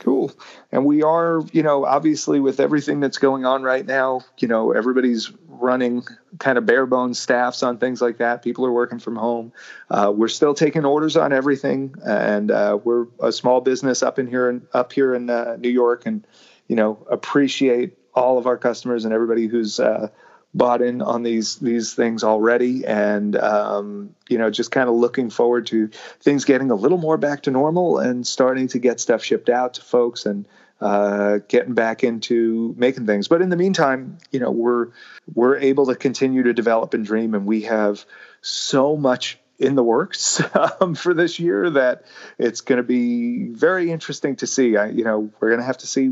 [0.00, 0.32] Cool.
[0.72, 4.72] And we are, you know, obviously with everything that's going on right now, you know,
[4.72, 6.02] everybody's running
[6.38, 8.42] kind of bare bones staffs on things like that.
[8.42, 9.52] People are working from home.
[9.90, 14.26] Uh, we're still taking orders on everything, and uh, we're a small business up in
[14.26, 16.26] here and up here in uh, New York, and
[16.66, 20.08] you know, appreciate all of our customers and everybody who's uh,
[20.52, 22.84] bought in on these these things already.
[22.86, 25.88] And um, you know just kind of looking forward to
[26.20, 29.74] things getting a little more back to normal and starting to get stuff shipped out
[29.74, 30.46] to folks and
[30.80, 33.28] uh, getting back into making things.
[33.28, 34.88] But in the meantime you know we're
[35.34, 37.34] we're able to continue to develop and dream.
[37.34, 38.04] And we have
[38.42, 40.42] so much in the works
[40.80, 42.06] um, for this year that
[42.38, 44.76] it's going to be very interesting to see.
[44.76, 46.10] I, you know we're going to have to see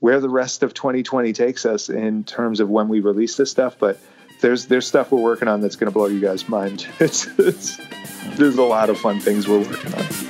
[0.00, 3.76] where the rest of 2020 takes us in terms of when we release this stuff.
[3.78, 3.98] But
[4.40, 6.86] there's there's stuff we're working on that's going to blow you guys' mind.
[7.00, 7.78] It's, it's
[8.36, 10.29] there's a lot of fun things we're working on.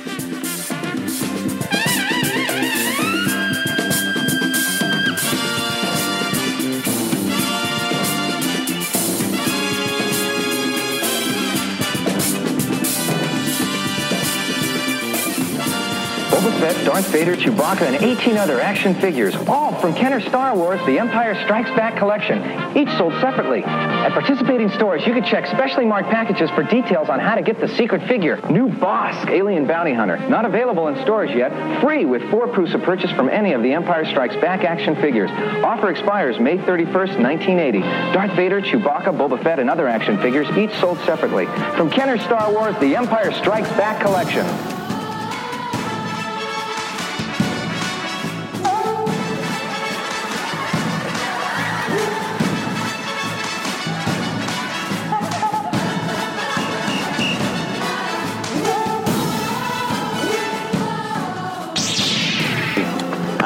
[17.11, 21.35] Darth Vader, Chewbacca, and 18 other action figures, all from Kenner Star Wars The Empire
[21.43, 22.41] Strikes Back collection,
[22.77, 23.63] each sold separately.
[23.65, 27.59] At participating stores, you can check specially marked packages for details on how to get
[27.59, 28.37] the secret figure.
[28.49, 32.81] New Bossk, Alien Bounty Hunter, not available in stores yet, free with four proofs of
[32.83, 35.29] purchase from any of the Empire Strikes Back action figures.
[35.65, 37.79] Offer expires May 31st, 1980.
[38.13, 41.45] Darth Vader, Chewbacca, Boba Fett, and other action figures, each sold separately.
[41.75, 44.80] From Kenner Star Wars The Empire Strikes Back collection.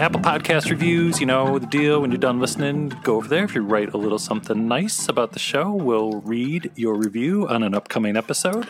[0.00, 2.00] Apple Podcast reviews, you know the deal.
[2.00, 3.44] When you're done listening, go over there.
[3.44, 7.62] If you write a little something nice about the show, we'll read your review on
[7.62, 8.66] an upcoming episode.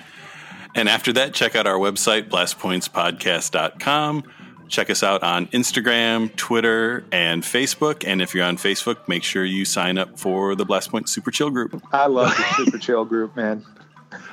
[0.75, 4.25] And after that, check out our website, blastpointspodcast.com.
[4.67, 8.05] Check us out on Instagram, Twitter, and Facebook.
[8.05, 11.31] And if you're on Facebook, make sure you sign up for the Blast Point Super
[11.31, 11.81] Chill group.
[11.93, 13.65] I love the Super Chill group, man.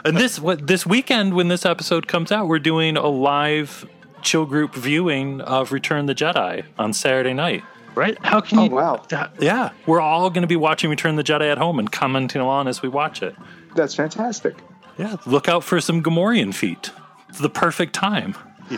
[0.03, 3.85] And this what this weekend, when this episode comes out, we're doing a live
[4.21, 7.63] chill group viewing of Return the Jedi on Saturday night.
[7.95, 8.17] Right?
[8.23, 8.69] How can Oh, you?
[8.71, 9.03] wow.
[9.39, 12.67] Yeah, we're all going to be watching Return the Jedi at home and commenting along
[12.67, 13.35] as we watch it.
[13.75, 14.55] That's fantastic.
[14.99, 16.91] Yeah, look out for some Gamorrean feet.
[17.29, 18.35] It's the perfect time.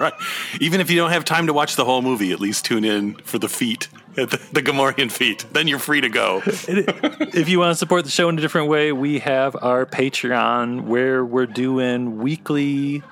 [0.00, 0.12] Right.
[0.60, 3.14] Even if you don't have time to watch the whole movie, at least tune in
[3.16, 5.44] for the feet, the, the Gamorrean feet.
[5.52, 6.40] Then you're free to go.
[6.46, 10.82] if you want to support the show in a different way, we have our Patreon
[10.84, 13.02] where we're doing weekly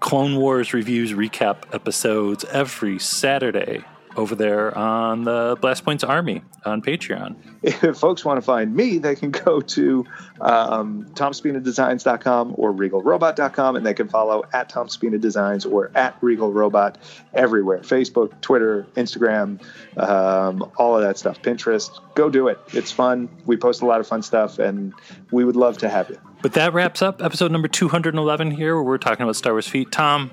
[0.00, 3.84] Clone Wars reviews recap episodes every Saturday
[4.16, 7.36] over there on the Blast Points Army on Patreon.
[7.62, 10.04] If folks want to find me, they can go to
[10.40, 16.96] um, tomspinadesigns.com or regalrobot.com, and they can follow at Tom Spina Designs or at RegalRobot
[17.34, 19.60] everywhere Facebook, Twitter, Instagram,
[19.98, 21.90] um, all of that stuff, Pinterest.
[22.14, 22.58] Go do it.
[22.72, 23.28] It's fun.
[23.44, 24.94] We post a lot of fun stuff, and
[25.30, 26.18] we would love to have you.
[26.42, 29.90] But that wraps up episode number 211 here, where we're talking about Star Wars feet.
[29.90, 30.30] Tom,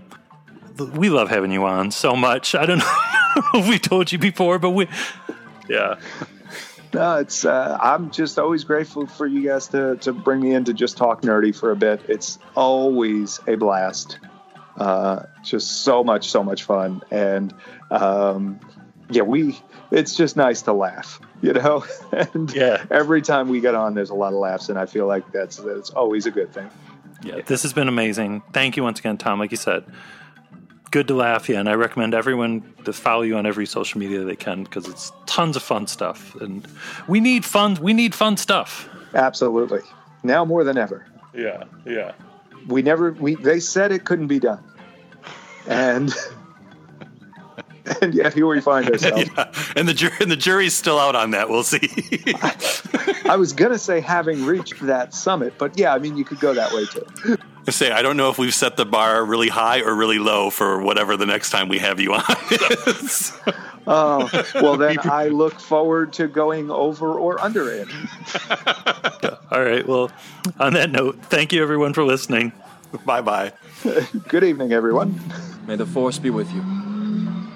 [0.96, 2.56] we love having you on so much.
[2.56, 2.86] I don't know
[3.56, 4.88] if we told you before, but we,
[5.68, 6.00] yeah.
[6.94, 7.44] No, it's.
[7.44, 10.96] Uh, I'm just always grateful for you guys to to bring me in to just
[10.96, 12.02] talk nerdy for a bit.
[12.08, 14.20] It's always a blast.
[14.78, 17.52] Uh, just so much, so much fun, and
[17.90, 18.60] um,
[19.16, 19.60] yeah, we.
[19.92, 21.86] It's just nice to laugh, you know.
[22.12, 22.84] and Yeah.
[22.90, 25.58] every time we get on, there's a lot of laughs, and I feel like that's
[25.58, 26.70] that's always a good thing.
[27.24, 28.42] Yeah, this has been amazing.
[28.54, 29.40] Thank you once again, Tom.
[29.40, 29.86] Like you said,
[30.92, 31.48] good to laugh.
[31.48, 34.88] Yeah, and I recommend everyone to follow you on every social media they can because
[34.88, 36.68] it's tons of fun stuff, and
[37.08, 37.76] we need fun.
[37.82, 38.90] We need fun stuff.
[39.14, 39.82] Absolutely.
[40.24, 41.06] Now more than ever.
[41.34, 42.14] Yeah, yeah.
[42.68, 43.12] We never.
[43.12, 44.64] We they said it couldn't be done,
[45.68, 46.14] and
[48.04, 49.30] and yet here we find ourselves.
[49.36, 49.52] Yeah.
[49.76, 51.50] And the jury and the jury's still out on that.
[51.50, 51.90] We'll see.
[53.30, 56.54] I was gonna say having reached that summit, but yeah, I mean you could go
[56.54, 57.38] that way too.
[57.68, 60.50] I say I don't know if we've set the bar really high or really low
[60.50, 63.32] for whatever the next time we have you on is.
[63.86, 67.90] Oh, well then I look forward to going over or under it.
[69.52, 69.86] All right.
[69.86, 70.10] Well,
[70.58, 72.54] on that note, thank you everyone for listening.
[73.06, 73.52] bye bye.
[74.30, 75.20] Good evening, everyone.
[75.68, 76.62] May the Force be with you.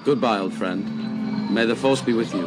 [0.04, 1.50] Goodbye, old friend.
[1.54, 2.46] May the Force be with you.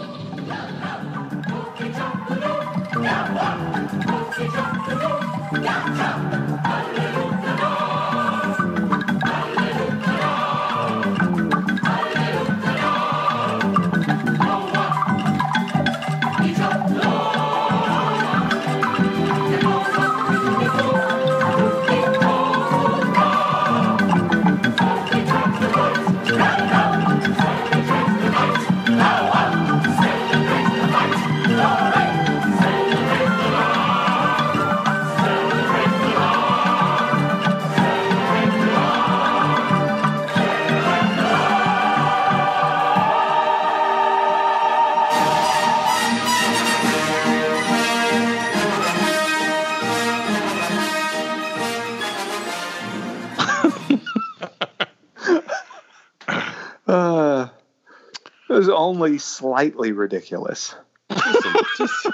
[58.62, 60.76] was only slightly ridiculous.
[61.10, 62.08] Just a, just,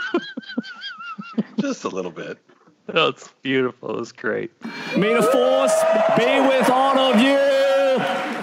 [1.59, 2.37] just a little bit.
[2.93, 3.99] Oh, it's beautiful.
[3.99, 4.49] It's great.
[4.95, 5.75] May the force
[6.17, 8.36] be with all of you.